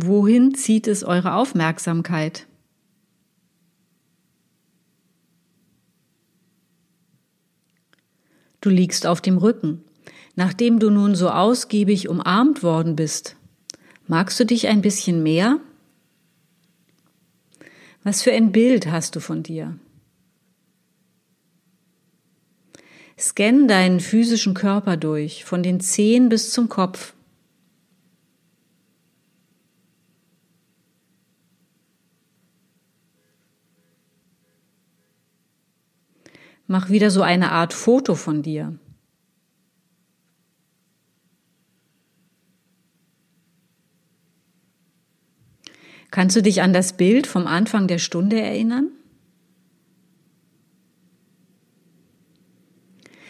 Wohin 0.00 0.54
zieht 0.54 0.86
es 0.86 1.02
eure 1.02 1.34
Aufmerksamkeit? 1.34 2.46
Du 8.60 8.70
liegst 8.70 9.06
auf 9.06 9.20
dem 9.20 9.38
Rücken. 9.38 9.82
Nachdem 10.36 10.78
du 10.78 10.90
nun 10.90 11.16
so 11.16 11.30
ausgiebig 11.30 12.08
umarmt 12.08 12.62
worden 12.62 12.94
bist, 12.94 13.34
magst 14.06 14.38
du 14.38 14.46
dich 14.46 14.68
ein 14.68 14.82
bisschen 14.82 15.24
mehr? 15.24 15.58
Was 18.04 18.22
für 18.22 18.30
ein 18.30 18.52
Bild 18.52 18.86
hast 18.86 19.16
du 19.16 19.20
von 19.20 19.42
dir? 19.42 19.80
Scann 23.18 23.66
deinen 23.66 23.98
physischen 23.98 24.54
Körper 24.54 24.96
durch, 24.96 25.44
von 25.44 25.64
den 25.64 25.80
Zehen 25.80 26.28
bis 26.28 26.52
zum 26.52 26.68
Kopf. 26.68 27.14
Mach 36.68 36.90
wieder 36.90 37.10
so 37.10 37.22
eine 37.22 37.50
Art 37.50 37.72
Foto 37.72 38.14
von 38.14 38.42
dir. 38.42 38.78
Kannst 46.10 46.36
du 46.36 46.42
dich 46.42 46.60
an 46.60 46.74
das 46.74 46.92
Bild 46.92 47.26
vom 47.26 47.46
Anfang 47.46 47.86
der 47.86 47.98
Stunde 47.98 48.38
erinnern? 48.40 48.90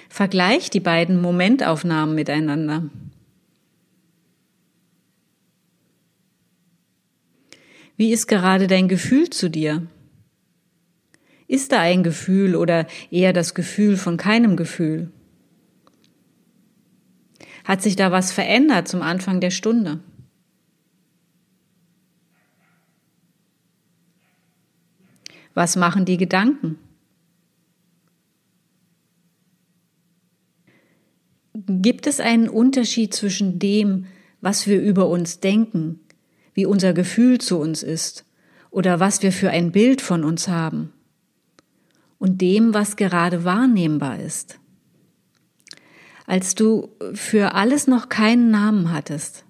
Vergleich 0.09 0.68
die 0.70 0.80
beiden 0.80 1.20
Momentaufnahmen 1.20 2.16
miteinander. 2.16 2.91
Wie 7.97 8.12
ist 8.12 8.26
gerade 8.26 8.66
dein 8.66 8.89
Gefühl 8.89 9.30
zu 9.30 9.49
dir? 9.49 9.86
Ist 11.49 11.72
da 11.72 11.80
ein 11.80 12.03
Gefühl 12.03 12.55
oder 12.55 12.86
eher 13.11 13.32
das 13.32 13.55
Gefühl 13.55 13.96
von 13.96 14.18
keinem 14.18 14.55
Gefühl? 14.55 15.11
Hat 17.64 17.82
sich 17.82 17.96
da 17.96 18.12
was 18.12 18.32
verändert 18.32 18.86
zum 18.86 19.01
Anfang 19.01 19.40
der 19.40 19.51
Stunde? 19.51 20.01
Was 25.55 25.74
machen 25.74 26.05
die 26.05 26.18
Gedanken? 26.18 26.78
Gibt 31.55 32.07
es 32.07 32.20
einen 32.20 32.49
Unterschied 32.49 33.14
zwischen 33.14 33.59
dem, 33.59 34.07
was 34.40 34.66
wir 34.66 34.80
über 34.80 35.09
uns 35.09 35.40
denken, 35.40 36.01
wie 36.53 36.66
unser 36.66 36.92
Gefühl 36.92 37.38
zu 37.38 37.59
uns 37.59 37.82
ist 37.82 38.26
oder 38.70 39.01
was 39.01 39.22
wir 39.22 39.32
für 39.32 39.51
ein 39.51 39.72
Bild 39.72 40.03
von 40.03 40.24
uns 40.24 40.46
haben? 40.46 40.92
Und 42.18 42.40
dem, 42.40 42.74
was 42.74 42.96
gerade 42.96 43.44
wahrnehmbar 43.44 44.18
ist. 44.20 44.58
Als 46.26 46.54
du 46.54 46.90
für 47.14 47.54
alles 47.54 47.86
noch 47.86 48.08
keinen 48.08 48.50
Namen 48.50 48.92
hattest, 48.92 49.44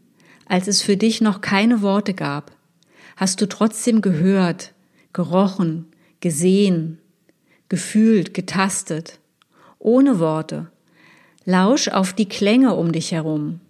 als 0.46 0.68
es 0.68 0.80
für 0.80 0.96
dich 0.96 1.20
noch 1.20 1.40
keine 1.40 1.82
Worte 1.82 2.14
gab, 2.14 2.52
hast 3.16 3.40
du 3.40 3.48
trotzdem 3.48 4.00
gehört, 4.00 4.74
gerochen, 5.12 5.86
gesehen, 6.20 6.98
gefühlt, 7.68 8.32
getastet, 8.32 9.18
ohne 9.78 10.20
Worte. 10.20 10.70
Lausch 11.44 11.88
auf 11.88 12.12
die 12.12 12.28
Klänge 12.28 12.74
um 12.74 12.92
dich 12.92 13.10
herum. 13.12 13.60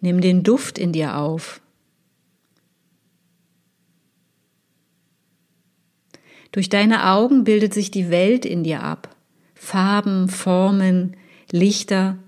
Nimm 0.00 0.20
den 0.20 0.42
Duft 0.42 0.78
in 0.78 0.92
dir 0.92 1.16
auf. 1.16 1.61
Durch 6.52 6.68
deine 6.68 7.10
Augen 7.10 7.44
bildet 7.44 7.74
sich 7.74 7.90
die 7.90 8.10
Welt 8.10 8.44
in 8.44 8.62
dir 8.62 8.82
ab. 8.82 9.16
Farben, 9.54 10.28
Formen, 10.28 11.16
Lichter. 11.50 12.18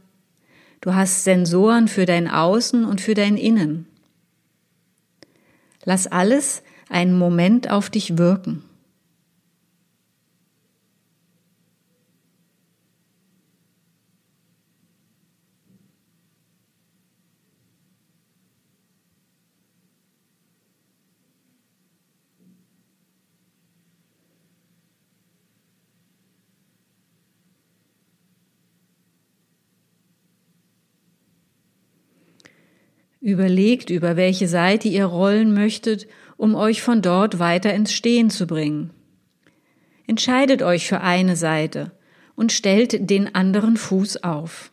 Du 0.81 0.95
hast 0.95 1.25
Sensoren 1.25 1.89
für 1.89 2.07
dein 2.07 2.29
Außen 2.29 2.85
und 2.85 3.01
für 3.01 3.14
dein 3.14 3.37
Innen. 3.37 3.87
Lass 5.85 6.07
alles 6.07 6.62
einen 6.89 7.16
Moment 7.18 7.70
auf 7.70 7.91
dich 7.91 8.18
wirken. 8.18 8.62
Überlegt, 33.25 33.89
über 33.89 34.18
welche 34.18 34.49
Seite 34.49 34.87
ihr 34.87 35.07
rollen 35.07 35.55
möchtet, 35.55 36.07
um 36.37 36.55
euch 36.55 36.83
von 36.83 37.01
dort 37.01 37.39
weiter 37.39 37.72
ins 37.72 37.91
Stehen 37.95 38.29
zu 38.29 38.47
bringen. 38.47 38.91
Entscheidet 40.07 40.61
euch 40.61 40.87
für 40.87 41.01
eine 41.01 41.35
Seite 41.35 41.93
und 42.37 42.53
stellt 42.53 43.09
den 43.09 43.35
anderen 43.35 43.79
Fuß 43.79 44.25
auf. 44.25 44.70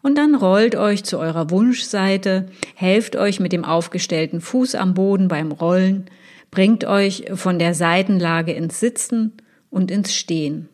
Und 0.00 0.16
dann 0.16 0.34
rollt 0.34 0.76
euch 0.76 1.04
zu 1.04 1.18
eurer 1.18 1.50
Wunschseite, 1.50 2.46
helft 2.74 3.16
euch 3.16 3.38
mit 3.38 3.52
dem 3.52 3.66
aufgestellten 3.66 4.40
Fuß 4.40 4.76
am 4.76 4.94
Boden 4.94 5.28
beim 5.28 5.52
Rollen, 5.52 6.06
bringt 6.50 6.86
euch 6.86 7.24
von 7.34 7.58
der 7.58 7.74
Seitenlage 7.74 8.52
ins 8.52 8.80
Sitzen 8.80 9.34
und 9.68 9.90
ins 9.90 10.14
Stehen. 10.14 10.70